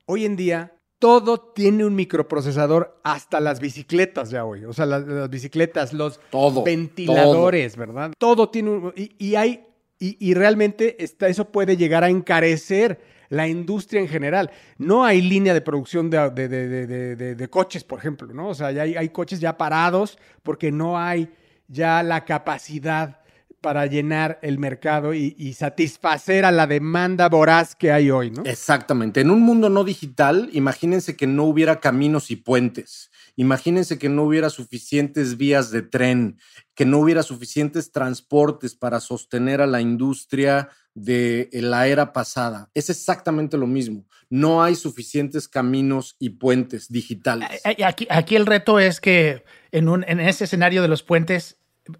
hoy 0.07 0.25
en 0.25 0.35
día 0.35 0.76
todo 0.99 1.39
tiene 1.39 1.85
un 1.85 1.95
microprocesador, 1.95 2.99
hasta 3.03 3.39
las 3.39 3.59
bicicletas 3.59 4.29
ya 4.29 4.45
hoy. 4.45 4.65
O 4.65 4.73
sea, 4.73 4.85
las, 4.85 5.05
las 5.05 5.29
bicicletas, 5.29 5.93
los 5.93 6.19
Todo, 6.31 6.63
ventiladores, 6.63 7.75
¿verdad? 7.77 8.11
Todo 8.17 8.49
tiene 8.49 8.69
un... 8.71 8.93
Y, 8.95 9.11
y 9.17 9.35
hay... 9.35 9.63
Y, 9.99 10.15
y 10.19 10.33
realmente 10.35 11.03
está, 11.03 11.27
eso 11.27 11.45
puede 11.45 11.75
llegar 11.75 12.03
a 12.03 12.09
encarecer 12.09 13.01
la 13.29 13.47
industria 13.47 13.99
en 13.99 14.07
general. 14.07 14.51
No 14.77 15.03
hay 15.03 15.21
línea 15.23 15.55
de 15.55 15.61
producción 15.61 16.09
de, 16.11 16.29
de- 16.29 16.47
de- 16.47 16.67
de- 16.67 16.87
de- 16.87 17.15
de- 17.15 17.35
de 17.35 17.47
coches, 17.49 17.83
por 17.83 17.97
ejemplo, 17.97 18.27
¿no? 18.31 18.49
O 18.49 18.53
sea, 18.53 18.71
ya 18.71 18.83
hay, 18.83 18.95
hay 18.95 19.09
coches 19.09 19.39
ya 19.39 19.57
parados 19.57 20.19
porque 20.43 20.71
no 20.71 20.99
hay 20.99 21.29
ya 21.67 22.03
la 22.03 22.25
capacidad 22.25 23.21
para 23.67 23.85
llenar 23.85 24.39
el 24.43 24.59
mercado 24.59 25.13
y, 25.13 25.35
y 25.37 25.51
satisfacer 25.51 26.45
a 26.45 26.53
la 26.53 26.67
demanda 26.67 27.27
voraz 27.27 27.75
que 27.75 27.91
hay 27.91 28.09
hoy, 28.09 28.31
¿no? 28.31 28.43
Exactamente. 28.45 29.19
En 29.19 29.29
un 29.29 29.41
mundo 29.41 29.67
no 29.67 29.83
digital, 29.83 30.49
imagínense 30.53 31.17
que 31.17 31.27
no 31.27 31.43
hubiera 31.43 31.81
caminos 31.81 32.31
y 32.31 32.37
puentes. 32.37 33.11
Imagínense 33.35 33.99
que 33.99 34.07
no 34.07 34.23
hubiera 34.23 34.49
suficientes 34.49 35.35
vías 35.35 35.69
de 35.69 35.81
tren, 35.81 36.39
que 36.75 36.85
no 36.85 36.99
hubiera 36.99 37.23
suficientes 37.23 37.91
transportes 37.91 38.73
para 38.73 39.01
sostener 39.01 39.59
a 39.59 39.67
la 39.67 39.81
industria 39.81 40.69
de 40.93 41.49
la 41.51 41.87
era 41.87 42.13
pasada. 42.13 42.69
Es 42.73 42.89
exactamente 42.89 43.57
lo 43.57 43.67
mismo. 43.67 44.05
No 44.29 44.63
hay 44.63 44.75
suficientes 44.75 45.49
caminos 45.49 46.15
y 46.19 46.29
puentes 46.29 46.87
digitales. 46.87 47.49
Eh, 47.65 47.83
Aquí, 47.83 48.07
aquí 48.09 48.37
el 48.37 48.45
reto 48.45 48.79
es 48.79 49.01
que 49.01 49.43
en, 49.73 49.89
un, 49.89 50.05
en 50.07 50.21
ese 50.21 50.45
escenario 50.45 50.81
de 50.81 50.87
los 50.87 51.03
puentes, 51.03 51.57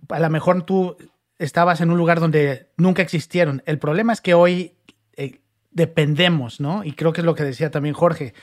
a 0.08 0.22
lo 0.22 0.30
mejor 0.30 0.66
tú 0.66 0.96
estabas 1.40 1.82
en 1.82 1.92
un 1.92 1.98
lugar 1.98 2.20
donde 2.20 2.70
nunca 2.78 3.02
existieron. 3.02 3.62
El 3.66 3.80
problema 3.80 4.14
es 4.14 4.22
que 4.22 4.34
hoy 4.34 4.76
eh, 5.16 5.42
dependemos, 5.72 6.60
¿no? 6.60 6.84
Y 6.84 6.94
creo 6.94 7.14
que 7.14 7.22
es 7.22 7.26
lo 7.26 7.36
que 7.36 7.44
decía 7.44 7.72
también 7.72 7.94
Jorge. 7.94 8.34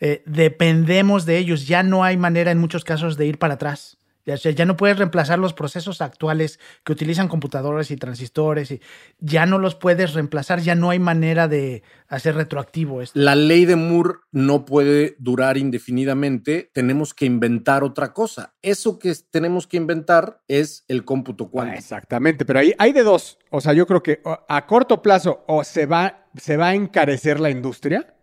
Eh, 0.00 0.22
dependemos 0.26 1.26
de 1.26 1.38
ellos. 1.38 1.66
Ya 1.66 1.82
no 1.82 2.04
hay 2.04 2.16
manera 2.16 2.50
en 2.50 2.58
muchos 2.58 2.84
casos 2.84 3.16
de 3.16 3.26
ir 3.26 3.38
para 3.38 3.54
atrás. 3.54 3.98
Ya, 4.30 4.34
o 4.34 4.38
sea, 4.38 4.52
ya 4.52 4.64
no 4.64 4.76
puedes 4.76 4.96
reemplazar 4.96 5.38
los 5.40 5.54
procesos 5.54 6.00
actuales 6.00 6.60
que 6.84 6.92
utilizan 6.92 7.26
computadores 7.26 7.90
y 7.90 7.96
transistores. 7.96 8.70
Y 8.70 8.80
ya 9.18 9.44
no 9.44 9.58
los 9.58 9.74
puedes 9.74 10.14
reemplazar. 10.14 10.60
Ya 10.60 10.76
no 10.76 10.90
hay 10.90 11.00
manera 11.00 11.48
de 11.48 11.82
hacer 12.06 12.36
retroactivo 12.36 13.02
esto. 13.02 13.18
La 13.18 13.34
ley 13.34 13.64
de 13.64 13.74
Moore 13.76 14.20
no 14.30 14.64
puede 14.64 15.16
durar 15.18 15.56
indefinidamente. 15.56 16.70
Tenemos 16.72 17.12
que 17.12 17.26
inventar 17.26 17.82
otra 17.82 18.12
cosa. 18.12 18.54
Eso 18.62 18.98
que 18.98 19.12
tenemos 19.30 19.66
que 19.66 19.76
inventar 19.76 20.40
es 20.48 20.84
el 20.86 21.04
cómputo 21.04 21.44
Ah, 21.44 21.50
cuántico. 21.50 21.78
Exactamente, 21.78 22.44
pero 22.44 22.60
ahí 22.60 22.72
hay 22.78 22.92
de 22.92 23.02
dos. 23.02 23.38
O 23.50 23.60
sea, 23.60 23.72
yo 23.72 23.86
creo 23.86 24.02
que 24.02 24.20
a 24.48 24.66
corto 24.66 25.02
plazo 25.02 25.44
o 25.48 25.64
se 25.64 25.86
va, 25.86 26.26
se 26.36 26.56
va 26.56 26.68
a 26.68 26.74
encarecer 26.74 27.40
la 27.40 27.50
industria, 27.50 28.14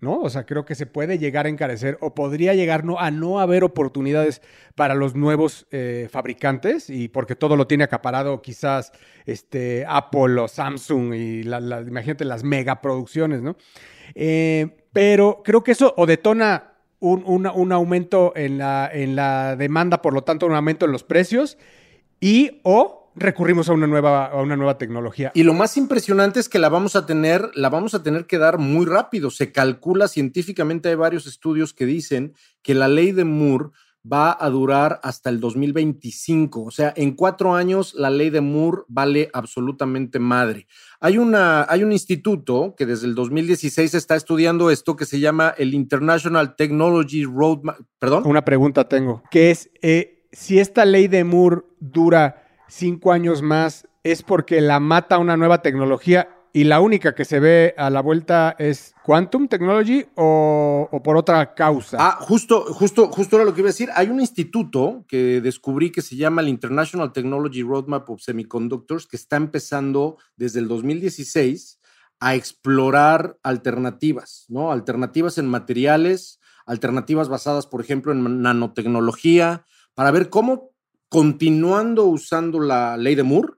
¿no? 0.00 0.20
O 0.20 0.30
sea, 0.30 0.46
creo 0.46 0.64
que 0.64 0.74
se 0.74 0.86
puede 0.86 1.18
llegar 1.18 1.46
a 1.46 1.48
encarecer 1.48 1.98
o 2.00 2.14
podría 2.14 2.54
llegar 2.54 2.84
no, 2.84 2.98
a 3.00 3.10
no 3.10 3.40
haber 3.40 3.64
oportunidades 3.64 4.42
para 4.74 4.94
los 4.94 5.14
nuevos 5.14 5.66
eh, 5.72 6.08
fabricantes 6.10 6.88
y 6.90 7.08
porque 7.08 7.34
todo 7.34 7.56
lo 7.56 7.66
tiene 7.66 7.84
acaparado 7.84 8.40
quizás 8.40 8.92
este, 9.26 9.84
Apple 9.88 10.40
o 10.40 10.46
Samsung 10.48 11.14
y 11.14 11.42
la- 11.42 11.80
imagínate 11.80 12.24
las 12.24 12.44
megaproducciones, 12.44 13.42
¿no? 13.42 13.56
Eh, 14.14 14.84
pero 14.92 15.42
creo 15.44 15.62
que 15.64 15.72
eso 15.72 15.94
o 15.96 16.06
detona 16.06 16.72
un, 17.00 17.22
una- 17.26 17.52
un 17.52 17.72
aumento 17.72 18.32
en 18.36 18.58
la, 18.58 18.88
en 18.92 19.16
la 19.16 19.56
demanda, 19.56 20.00
por 20.02 20.14
lo 20.14 20.22
tanto 20.22 20.46
un 20.46 20.54
aumento 20.54 20.86
en 20.86 20.92
los 20.92 21.04
precios 21.04 21.58
y 22.20 22.60
o 22.64 22.97
recurrimos 23.18 23.68
a 23.68 23.72
una 23.72 23.86
nueva, 23.86 24.26
a 24.26 24.40
una 24.40 24.56
nueva 24.56 24.78
tecnología. 24.78 25.30
Y 25.34 25.42
lo 25.42 25.54
más 25.54 25.76
impresionante 25.76 26.40
es 26.40 26.48
que 26.48 26.58
la 26.58 26.68
vamos 26.68 26.96
a 26.96 27.06
tener, 27.06 27.50
la 27.54 27.68
vamos 27.68 27.94
a 27.94 28.02
tener 28.02 28.26
que 28.26 28.38
dar 28.38 28.58
muy 28.58 28.86
rápido. 28.86 29.30
Se 29.30 29.52
calcula 29.52 30.08
científicamente, 30.08 30.88
hay 30.88 30.94
varios 30.94 31.26
estudios 31.26 31.74
que 31.74 31.86
dicen 31.86 32.34
que 32.62 32.74
la 32.74 32.88
ley 32.88 33.12
de 33.12 33.24
Moore 33.24 33.70
va 34.10 34.36
a 34.38 34.48
durar 34.50 35.00
hasta 35.02 35.30
el 35.30 35.40
2025. 35.40 36.62
O 36.62 36.70
sea, 36.70 36.92
en 36.96 37.12
cuatro 37.14 37.54
años 37.54 37.94
la 37.94 38.10
ley 38.10 38.30
de 38.30 38.40
Moore 38.40 38.82
vale 38.88 39.30
absolutamente 39.32 40.18
madre. 40.18 40.66
Hay, 41.00 41.18
una, 41.18 41.66
hay 41.68 41.84
un 41.84 41.92
instituto 41.92 42.74
que 42.76 42.86
desde 42.86 43.06
el 43.06 43.14
2016 43.14 43.94
está 43.94 44.16
estudiando 44.16 44.70
esto 44.70 44.96
que 44.96 45.04
se 45.04 45.20
llama 45.20 45.54
el 45.58 45.74
International 45.74 46.56
Technology 46.56 47.24
Roadmap. 47.24 47.78
Perdón. 47.98 48.24
Una 48.26 48.44
pregunta 48.44 48.88
tengo, 48.88 49.22
que 49.30 49.50
es, 49.50 49.70
eh, 49.82 50.26
si 50.32 50.58
esta 50.58 50.84
ley 50.84 51.08
de 51.08 51.24
Moore 51.24 51.62
dura 51.80 52.47
cinco 52.68 53.12
años 53.12 53.42
más, 53.42 53.88
¿es 54.02 54.22
porque 54.22 54.60
la 54.60 54.80
mata 54.80 55.18
una 55.18 55.36
nueva 55.36 55.62
tecnología 55.62 56.28
y 56.52 56.64
la 56.64 56.80
única 56.80 57.14
que 57.14 57.24
se 57.24 57.40
ve 57.40 57.74
a 57.76 57.90
la 57.90 58.00
vuelta 58.00 58.56
es 58.58 58.94
Quantum 59.04 59.48
Technology 59.48 60.06
o, 60.14 60.88
por 61.04 61.16
otra 61.16 61.54
causa? 61.54 61.98
Ah, 62.00 62.18
justo, 62.20 62.62
justo, 62.72 63.08
justo 63.08 63.36
era 63.36 63.44
lo 63.44 63.54
que 63.54 63.60
iba 63.60 63.68
a 63.68 63.72
decir. 63.72 63.90
Hay 63.94 64.08
un 64.08 64.20
instituto 64.20 65.04
que 65.08 65.40
descubrí 65.40 65.90
que 65.90 66.02
se 66.02 66.16
llama 66.16 66.42
el 66.42 66.48
International 66.48 67.12
Technology 67.12 67.62
Roadmap 67.62 68.08
of 68.08 68.22
Semiconductors, 68.22 69.06
que 69.06 69.16
está 69.16 69.36
empezando 69.36 70.16
desde 70.36 70.60
el 70.60 70.68
2016 70.68 71.80
a 72.20 72.34
explorar 72.34 73.38
alternativas, 73.42 74.46
¿no? 74.48 74.72
Alternativas 74.72 75.38
en 75.38 75.46
materiales, 75.46 76.40
alternativas 76.66 77.28
basadas, 77.28 77.66
por 77.66 77.80
ejemplo, 77.80 78.12
en 78.12 78.42
nanotecnología, 78.42 79.64
para 79.94 80.10
ver 80.10 80.28
cómo, 80.28 80.72
continuando 81.08 82.04
usando 82.04 82.60
la 82.60 82.96
ley 82.96 83.14
de 83.14 83.22
Moore, 83.22 83.54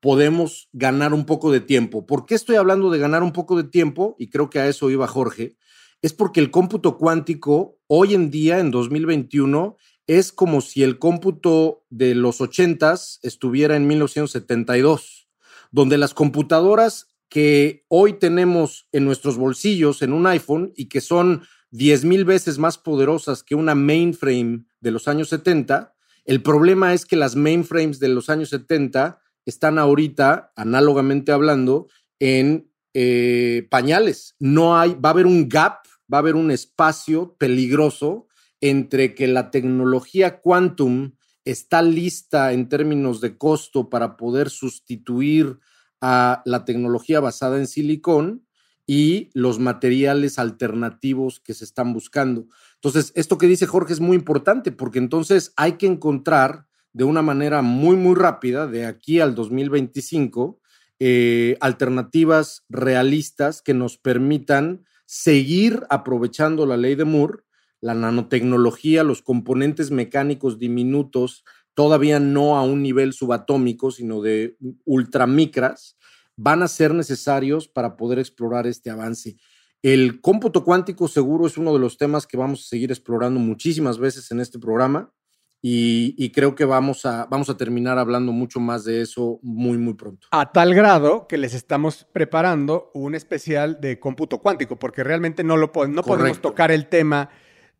podemos 0.00 0.68
ganar 0.72 1.12
un 1.12 1.26
poco 1.26 1.50
de 1.50 1.60
tiempo. 1.60 2.06
¿Por 2.06 2.26
qué 2.26 2.34
estoy 2.34 2.56
hablando 2.56 2.90
de 2.90 2.98
ganar 2.98 3.22
un 3.22 3.32
poco 3.32 3.56
de 3.56 3.64
tiempo? 3.64 4.16
Y 4.18 4.30
creo 4.30 4.50
que 4.50 4.60
a 4.60 4.68
eso 4.68 4.90
iba 4.90 5.06
Jorge. 5.06 5.56
Es 6.02 6.12
porque 6.12 6.40
el 6.40 6.50
cómputo 6.50 6.96
cuántico 6.96 7.78
hoy 7.88 8.14
en 8.14 8.30
día, 8.30 8.60
en 8.60 8.70
2021, 8.70 9.76
es 10.06 10.32
como 10.32 10.60
si 10.60 10.82
el 10.82 10.98
cómputo 10.98 11.84
de 11.90 12.14
los 12.14 12.40
80s 12.40 13.18
estuviera 13.22 13.76
en 13.76 13.86
1972, 13.86 15.28
donde 15.70 15.98
las 15.98 16.14
computadoras 16.14 17.08
que 17.28 17.84
hoy 17.88 18.14
tenemos 18.14 18.88
en 18.92 19.04
nuestros 19.04 19.36
bolsillos 19.36 20.00
en 20.00 20.12
un 20.12 20.26
iPhone 20.26 20.72
y 20.76 20.88
que 20.88 21.00
son 21.00 21.42
10 21.72 22.04
mil 22.04 22.24
veces 22.24 22.58
más 22.58 22.78
poderosas 22.78 23.42
que 23.42 23.54
una 23.54 23.74
mainframe 23.74 24.64
de 24.80 24.90
los 24.90 25.08
años 25.08 25.28
70, 25.28 25.94
el 26.28 26.42
problema 26.42 26.92
es 26.92 27.06
que 27.06 27.16
las 27.16 27.36
mainframes 27.36 28.00
de 28.00 28.08
los 28.08 28.28
años 28.28 28.50
70 28.50 29.18
están 29.46 29.78
ahorita, 29.78 30.52
análogamente 30.56 31.32
hablando, 31.32 31.88
en 32.20 32.70
eh, 32.92 33.66
pañales. 33.70 34.36
No 34.38 34.78
hay, 34.78 34.94
va 34.94 35.08
a 35.08 35.12
haber 35.12 35.24
un 35.24 35.48
gap, 35.48 35.78
va 36.12 36.18
a 36.18 36.20
haber 36.20 36.36
un 36.36 36.50
espacio 36.50 37.34
peligroso 37.38 38.26
entre 38.60 39.14
que 39.14 39.26
la 39.26 39.50
tecnología 39.50 40.42
quantum 40.42 41.12
está 41.46 41.80
lista 41.80 42.52
en 42.52 42.68
términos 42.68 43.22
de 43.22 43.38
costo 43.38 43.88
para 43.88 44.18
poder 44.18 44.50
sustituir 44.50 45.58
a 46.02 46.42
la 46.44 46.66
tecnología 46.66 47.20
basada 47.20 47.56
en 47.56 47.68
silicón 47.68 48.44
y 48.86 49.30
los 49.32 49.58
materiales 49.58 50.38
alternativos 50.38 51.40
que 51.40 51.54
se 51.54 51.64
están 51.64 51.94
buscando. 51.94 52.48
Entonces, 52.82 53.12
esto 53.16 53.38
que 53.38 53.46
dice 53.46 53.66
Jorge 53.66 53.92
es 53.92 54.00
muy 54.00 54.16
importante 54.16 54.70
porque 54.70 54.98
entonces 54.98 55.52
hay 55.56 55.72
que 55.72 55.86
encontrar 55.86 56.66
de 56.92 57.04
una 57.04 57.22
manera 57.22 57.62
muy, 57.62 57.96
muy 57.96 58.14
rápida, 58.14 58.66
de 58.66 58.86
aquí 58.86 59.20
al 59.20 59.34
2025, 59.34 60.60
eh, 61.00 61.56
alternativas 61.60 62.64
realistas 62.68 63.62
que 63.62 63.74
nos 63.74 63.98
permitan 63.98 64.84
seguir 65.06 65.86
aprovechando 65.90 66.66
la 66.66 66.76
ley 66.76 66.94
de 66.94 67.04
Moore, 67.04 67.44
la 67.80 67.94
nanotecnología, 67.94 69.04
los 69.04 69.22
componentes 69.22 69.90
mecánicos 69.90 70.58
diminutos, 70.58 71.44
todavía 71.74 72.18
no 72.18 72.56
a 72.56 72.62
un 72.62 72.82
nivel 72.82 73.12
subatómico, 73.12 73.90
sino 73.90 74.20
de 74.20 74.56
ultramicras, 74.84 75.96
van 76.36 76.62
a 76.62 76.68
ser 76.68 76.94
necesarios 76.94 77.68
para 77.68 77.96
poder 77.96 78.18
explorar 78.18 78.66
este 78.66 78.90
avance. 78.90 79.36
El 79.82 80.20
cómputo 80.20 80.64
cuántico 80.64 81.06
seguro 81.08 81.46
es 81.46 81.56
uno 81.56 81.72
de 81.72 81.78
los 81.78 81.96
temas 81.98 82.26
que 82.26 82.36
vamos 82.36 82.64
a 82.64 82.68
seguir 82.68 82.90
explorando 82.90 83.38
muchísimas 83.38 83.98
veces 83.98 84.30
en 84.30 84.40
este 84.40 84.58
programa 84.58 85.12
y, 85.60 86.14
y, 86.16 86.30
creo 86.30 86.54
que 86.54 86.64
vamos 86.64 87.04
a, 87.04 87.26
vamos 87.26 87.50
a 87.50 87.56
terminar 87.56 87.98
hablando 87.98 88.30
mucho 88.30 88.60
más 88.60 88.84
de 88.84 89.02
eso 89.02 89.40
muy, 89.42 89.76
muy 89.76 89.94
pronto. 89.94 90.28
A 90.30 90.52
tal 90.52 90.72
grado 90.72 91.26
que 91.26 91.36
les 91.36 91.52
estamos 91.52 92.06
preparando 92.12 92.92
un 92.94 93.16
especial 93.16 93.80
de 93.80 93.98
cómputo 93.98 94.38
cuántico, 94.38 94.78
porque 94.78 95.02
realmente 95.02 95.42
no, 95.42 95.56
lo 95.56 95.72
no 95.88 96.02
podemos 96.04 96.40
tocar 96.40 96.70
el 96.70 96.86
tema 96.86 97.30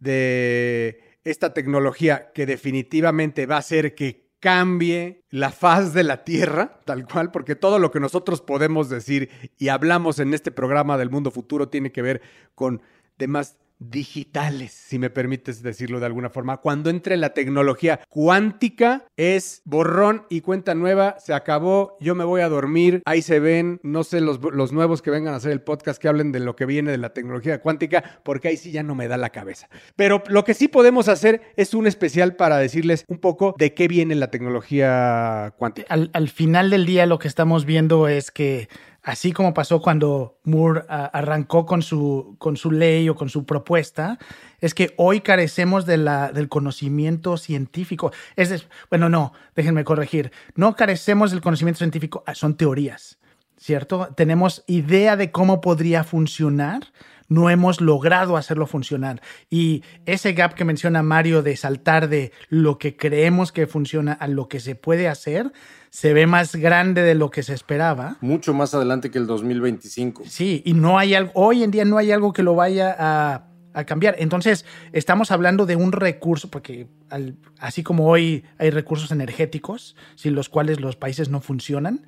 de 0.01 1.19
esta 1.23 1.55
tecnología 1.55 2.33
que 2.33 2.47
definitivamente 2.47 3.47
va 3.47 3.57
a 3.57 3.61
hacer 3.61 3.95
que 3.95 4.28
cambie 4.41 5.25
la 5.31 5.51
faz 5.51 5.93
de 5.93 6.05
la 6.05 6.25
Tierra, 6.25 6.81
tal 6.85 7.07
cual, 7.07 7.31
porque 7.31 7.57
todo 7.57 7.79
lo 7.79 7.91
que 7.91 8.01
nosotros 8.01 8.41
podemos 8.41 8.89
decir 8.89 9.31
y 9.59 9.69
hablamos 9.69 10.19
en 10.19 10.35
este 10.35 10.51
programa 10.51 10.97
del 10.97 11.11
mundo 11.11 11.31
futuro 11.31 11.69
tiene 11.69 11.93
que 11.93 12.03
ver 12.03 12.23
con 12.55 12.83
temas 13.17 13.59
digitales, 13.79 14.73
si 14.73 14.99
me 14.99 15.11
permites 15.11 15.63
decirlo 15.63 16.01
de 16.01 16.07
alguna 16.07 16.31
forma. 16.31 16.59
Cuando 16.59 16.91
entre 16.91 17.17
la 17.17 17.35
tecnología 17.35 18.01
cuántica 18.09 19.07
es 19.17 19.63
borrón 19.65 20.27
y 20.29 20.41
cuenta 20.41 20.75
nueva, 20.75 21.17
se 21.19 21.35
acabó, 21.35 21.97
yo 22.01 22.15
me 22.15 22.25
voy 22.25 22.41
a 22.41 22.49
dormir, 22.49 23.03
ahí 23.05 23.23
se 23.23 23.41
ven, 23.41 23.81
no 23.83 24.05
sé, 24.05 24.21
los, 24.21 24.41
los 24.41 24.73
nuevos 24.73 25.03
que 25.03 25.11
vengan 25.11 25.35
a 25.35 25.37
hacer 25.37 25.53
el 25.53 25.63
podcast 25.63 26.01
que 26.01 26.09
hablen 26.09 26.33
de 26.33 26.41
lo 26.41 26.57
que 26.57 26.67
viene 26.67 26.91
de 26.91 26.99
la 26.99 27.13
tecnología 27.13 27.61
cuántica, 27.61 28.21
porque 28.25 28.49
ahí 28.49 28.57
sí 28.57 28.73
ya 28.73 28.83
no 28.83 28.95
me 28.95 29.09
da 29.09 29.17
la 29.17 29.31
cabeza. 29.31 29.69
Pero 29.97 30.23
lo 30.29 30.45
que 30.45 30.55
sí 30.55 30.69
podemos 30.69 31.09
hacer 31.09 31.43
es 31.57 31.75
un 31.75 31.87
especial 31.87 32.37
para 32.37 32.59
decirles 32.59 33.05
un 33.09 33.19
poco 33.19 33.55
de 33.59 33.75
qué 33.75 33.89
viene 33.89 34.15
la 34.15 34.31
tecnología 34.31 35.55
cuántica. 35.57 35.93
Al, 35.93 36.11
al 36.13 36.29
final 36.29 36.71
del 36.71 36.87
día 36.87 37.07
lo 37.07 37.19
que 37.19 37.29
estamos 37.29 37.65
viendo 37.65 38.09
es 38.09 38.31
que 38.31 38.69
así 39.09 39.33
como 39.33 39.55
pasó 39.55 39.81
cuando 39.81 40.39
Moore 40.45 40.81
uh, 40.81 41.09
arrancó 41.15 41.65
con 41.65 41.81
su, 41.81 42.37
con 42.37 42.59
su 42.59 42.71
ley 42.71 43.09
o 43.09 43.17
con 43.17 43.31
su 43.31 43.47
propuesta, 43.47 44.19
es 44.61 44.75
que 44.75 44.93
hoy 44.99 45.23
carecemos 45.23 45.87
de 45.87 45.97
del 46.35 46.49
conocimiento 46.51 47.39
científico. 47.39 48.13
Es 48.37 48.67
bueno, 48.91 49.09
no, 49.09 49.33
déjenme 49.57 49.83
corregir. 49.83 50.31
No 50.57 50.77
carecemos 50.77 51.31
del 51.31 51.41
conocimiento 51.41 51.79
científico, 51.79 52.23
ah, 52.27 52.35
son 52.35 52.59
teorías, 52.59 53.19
¿cierto? 53.57 54.09
Tenemos 54.15 54.63
idea 54.67 55.17
de 55.17 55.33
cómo 55.33 55.63
podría 55.63 56.05
funcionar, 56.05 56.93
no 57.29 57.51
hemos 57.51 57.81
logrado 57.81 58.37
hacerlo 58.37 58.67
funcionar. 58.67 59.23
Y 59.51 59.83
ese 60.07 60.33
gap 60.33 60.55
que 60.55 60.65
menciona 60.65 61.03
Mario 61.03 61.43
de 61.43 61.57
saltar 61.57 62.09
de 62.09 62.33
lo 62.49 62.79
que 62.79 62.97
creemos 62.97 63.53
que 63.53 63.67
funciona 63.67 64.13
a 64.13 64.27
lo 64.27 64.49
que 64.49 64.61
se 64.61 64.75
puede 64.75 65.09
hacer, 65.09 65.53
se 65.91 66.13
ve 66.13 66.27
más 66.27 66.57
grande 66.57 67.03
de 67.03 67.15
lo 67.15 67.31
que 67.31 67.43
se 67.43 67.55
esperaba. 67.55 68.17
Mucho 68.21 68.55
más 68.55 68.75
adelante 68.75 69.11
que 69.11 69.19
el 69.19 69.27
2025. 69.27 70.25
Sí, 70.27 70.63
y 70.65 70.73
no 70.73 70.99
hay 70.99 71.15
algo, 71.15 71.33
hoy 71.35 71.63
en 71.63 71.71
día 71.71 71.85
no 71.85 71.99
hay 71.99 72.13
algo 72.13 72.33
que 72.33 72.43
lo 72.43 72.55
vaya 72.55 72.95
a, 72.99 73.49
a 73.75 73.85
cambiar. 73.85 74.17
Entonces, 74.19 74.65
estamos 74.93 75.31
hablando 75.31 75.67
de 75.67 75.77
un 75.77 75.93
recurso, 75.93 76.51
porque 76.51 76.89
al, 77.11 77.37
así 77.59 77.83
como 77.83 78.07
hoy 78.07 78.45
hay 78.59 78.71
recursos 78.71 79.11
energéticos, 79.11 79.97
sin 80.15 80.35
los 80.35 80.49
cuales 80.49 80.81
los 80.81 80.97
países 80.97 81.29
no 81.29 81.41
funcionan, 81.41 82.07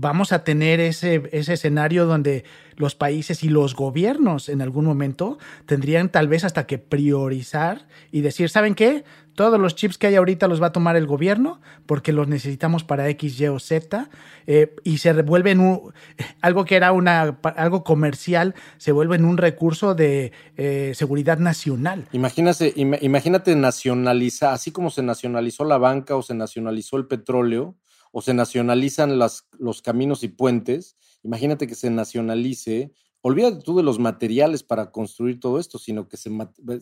vamos 0.00 0.32
a 0.32 0.44
tener 0.44 0.80
ese, 0.80 1.28
ese 1.32 1.54
escenario 1.54 2.06
donde 2.06 2.44
los 2.76 2.94
países 2.94 3.42
y 3.42 3.48
los 3.48 3.74
gobiernos 3.74 4.48
en 4.48 4.62
algún 4.62 4.84
momento 4.84 5.38
tendrían 5.66 6.10
tal 6.10 6.28
vez 6.28 6.44
hasta 6.44 6.66
que 6.66 6.78
priorizar 6.78 7.88
y 8.12 8.20
decir, 8.20 8.48
¿saben 8.48 8.76
qué? 8.76 9.04
Todos 9.34 9.60
los 9.60 9.74
chips 9.74 9.98
que 9.98 10.06
hay 10.08 10.14
ahorita 10.14 10.46
los 10.48 10.62
va 10.62 10.68
a 10.68 10.72
tomar 10.72 10.96
el 10.96 11.06
gobierno 11.06 11.60
porque 11.86 12.12
los 12.12 12.28
necesitamos 12.28 12.84
para 12.84 13.08
X, 13.08 13.40
Y 13.40 13.48
o 13.48 13.58
Z 13.58 14.08
eh, 14.46 14.74
y 14.84 14.98
se 14.98 15.12
revuelve 15.12 15.50
en 15.50 15.60
un, 15.60 15.92
algo 16.40 16.64
que 16.64 16.76
era 16.76 16.92
una, 16.92 17.38
algo 17.56 17.82
comercial, 17.82 18.54
se 18.76 18.92
vuelve 18.92 19.16
en 19.16 19.24
un 19.24 19.36
recurso 19.36 19.96
de 19.96 20.32
eh, 20.56 20.92
seguridad 20.94 21.38
nacional. 21.38 22.06
Imagínate, 22.12 22.72
im 22.76 22.94
imagínate 23.00 23.56
nacionalizar, 23.56 24.54
así 24.54 24.70
como 24.70 24.90
se 24.90 25.02
nacionalizó 25.02 25.64
la 25.64 25.78
banca 25.78 26.14
o 26.14 26.22
se 26.22 26.34
nacionalizó 26.34 26.96
el 26.96 27.06
petróleo, 27.06 27.74
o 28.12 28.22
se 28.22 28.34
nacionalizan 28.34 29.18
las, 29.18 29.46
los 29.58 29.82
caminos 29.82 30.22
y 30.22 30.28
puentes, 30.28 30.96
imagínate 31.22 31.66
que 31.66 31.74
se 31.74 31.90
nacionalice, 31.90 32.92
olvídate 33.22 33.62
tú 33.62 33.76
de 33.76 33.82
los 33.82 33.98
materiales 33.98 34.62
para 34.62 34.90
construir 34.90 35.40
todo 35.40 35.58
esto, 35.58 35.78
sino 35.78 36.08
que 36.08 36.16
se, 36.16 36.30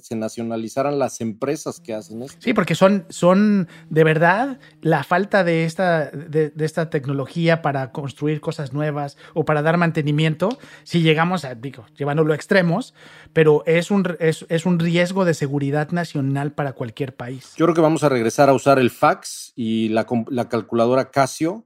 se, 0.00 0.16
nacionalizaran 0.16 0.98
las 0.98 1.20
empresas 1.20 1.80
que 1.80 1.94
hacen 1.94 2.22
esto. 2.22 2.36
Sí, 2.40 2.52
porque 2.52 2.74
son, 2.74 3.06
son 3.08 3.68
de 3.88 4.04
verdad 4.04 4.60
la 4.82 5.02
falta 5.02 5.44
de 5.44 5.64
esta, 5.64 6.10
de, 6.10 6.50
de, 6.50 6.64
esta 6.64 6.90
tecnología 6.90 7.62
para 7.62 7.92
construir 7.92 8.40
cosas 8.40 8.72
nuevas 8.72 9.16
o 9.34 9.44
para 9.44 9.62
dar 9.62 9.78
mantenimiento, 9.78 10.50
si 10.84 11.02
llegamos 11.02 11.44
a, 11.44 11.54
digo, 11.54 11.86
llevándolo 11.96 12.32
a 12.32 12.36
extremos, 12.36 12.94
pero 13.32 13.62
es 13.66 13.90
un, 13.90 14.16
es, 14.20 14.44
es 14.48 14.66
un 14.66 14.78
riesgo 14.78 15.24
de 15.24 15.34
seguridad 15.34 15.90
nacional 15.90 16.52
para 16.52 16.72
cualquier 16.72 17.14
país. 17.16 17.54
Yo 17.56 17.66
creo 17.66 17.74
que 17.74 17.80
vamos 17.80 18.04
a 18.04 18.08
regresar 18.08 18.48
a 18.48 18.52
usar 18.52 18.78
el 18.78 18.90
fax 18.90 19.52
y 19.56 19.88
la, 19.88 20.06
la 20.28 20.48
calculadora 20.48 21.10
Casio 21.10 21.64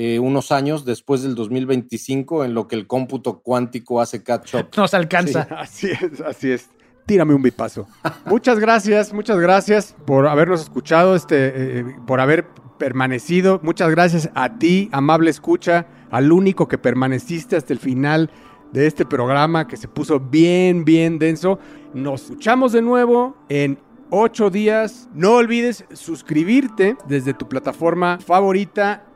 eh, 0.00 0.20
unos 0.20 0.52
años 0.52 0.84
después 0.84 1.24
del 1.24 1.34
2025 1.34 2.44
en 2.44 2.54
lo 2.54 2.68
que 2.68 2.76
el 2.76 2.86
cómputo 2.86 3.40
cuántico 3.40 4.00
hace 4.00 4.22
catch-up. 4.22 4.68
Nos 4.76 4.94
alcanza. 4.94 5.66
Sí, 5.68 5.90
así 5.90 6.06
es, 6.06 6.20
así 6.20 6.50
es. 6.52 6.68
Tírame 7.04 7.34
un 7.34 7.42
bipazo. 7.42 7.88
muchas 8.24 8.60
gracias, 8.60 9.12
muchas 9.12 9.40
gracias 9.40 9.96
por 10.06 10.28
habernos 10.28 10.60
escuchado, 10.60 11.16
este, 11.16 11.80
eh, 11.80 11.84
por 12.06 12.20
haber 12.20 12.46
permanecido. 12.78 13.58
Muchas 13.64 13.90
gracias 13.90 14.30
a 14.36 14.56
ti, 14.56 14.88
amable 14.92 15.30
escucha, 15.30 15.88
al 16.12 16.30
único 16.30 16.68
que 16.68 16.78
permaneciste 16.78 17.56
hasta 17.56 17.72
el 17.72 17.80
final 17.80 18.30
de 18.72 18.86
este 18.86 19.04
programa 19.04 19.66
que 19.66 19.76
se 19.76 19.88
puso 19.88 20.20
bien, 20.20 20.84
bien 20.84 21.18
denso. 21.18 21.58
Nos 21.92 22.22
escuchamos 22.22 22.70
de 22.70 22.82
nuevo 22.82 23.36
en 23.48 23.80
ocho 24.10 24.48
días. 24.48 25.08
No 25.12 25.32
olvides 25.32 25.84
suscribirte 25.92 26.96
desde 27.08 27.34
tu 27.34 27.48
plataforma 27.48 28.20
favorita 28.24 29.07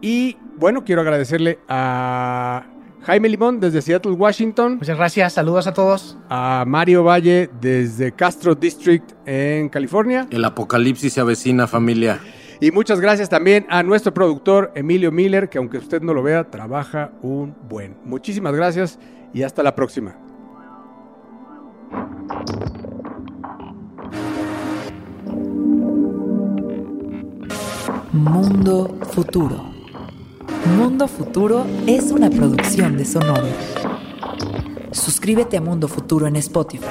y 0.00 0.36
bueno, 0.56 0.84
quiero 0.84 1.00
agradecerle 1.00 1.58
a 1.68 2.66
Jaime 3.02 3.28
Limón 3.28 3.60
desde 3.60 3.80
Seattle, 3.82 4.12
Washington. 4.12 4.76
Muchas 4.76 4.96
gracias, 4.96 5.32
saludos 5.32 5.66
a 5.66 5.72
todos. 5.72 6.18
A 6.28 6.64
Mario 6.66 7.02
Valle 7.02 7.50
desde 7.60 8.12
Castro 8.12 8.54
District 8.54 9.12
en 9.26 9.68
California. 9.68 10.26
El 10.30 10.44
apocalipsis 10.44 11.14
se 11.14 11.20
avecina, 11.20 11.66
familia. 11.66 12.20
Y 12.60 12.72
muchas 12.72 13.00
gracias 13.00 13.30
también 13.30 13.66
a 13.70 13.82
nuestro 13.82 14.12
productor 14.12 14.70
Emilio 14.74 15.10
Miller, 15.10 15.48
que 15.48 15.56
aunque 15.56 15.78
usted 15.78 16.02
no 16.02 16.12
lo 16.12 16.22
vea, 16.22 16.50
trabaja 16.50 17.10
un 17.22 17.56
buen. 17.68 17.96
Muchísimas 18.04 18.54
gracias 18.54 18.98
y 19.32 19.42
hasta 19.42 19.62
la 19.62 19.74
próxima. 19.74 20.14
Mundo 28.12 28.98
Futuro. 29.12 29.69
Mundo 30.76 31.08
Futuro 31.08 31.66
es 31.86 32.12
una 32.12 32.30
producción 32.30 32.96
de 32.96 33.04
Sonoro. 33.04 33.48
Suscríbete 34.92 35.56
a 35.56 35.60
Mundo 35.60 35.88
Futuro 35.88 36.26
en 36.26 36.36
Spotify, 36.36 36.84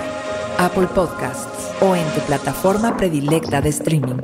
Apple 0.57 0.88
Podcasts 0.88 1.72
o 1.82 1.95
en 1.95 2.05
tu 2.14 2.22
plataforma 2.22 2.97
predilecta 2.97 3.62
de 3.62 3.70
streaming. 3.70 4.22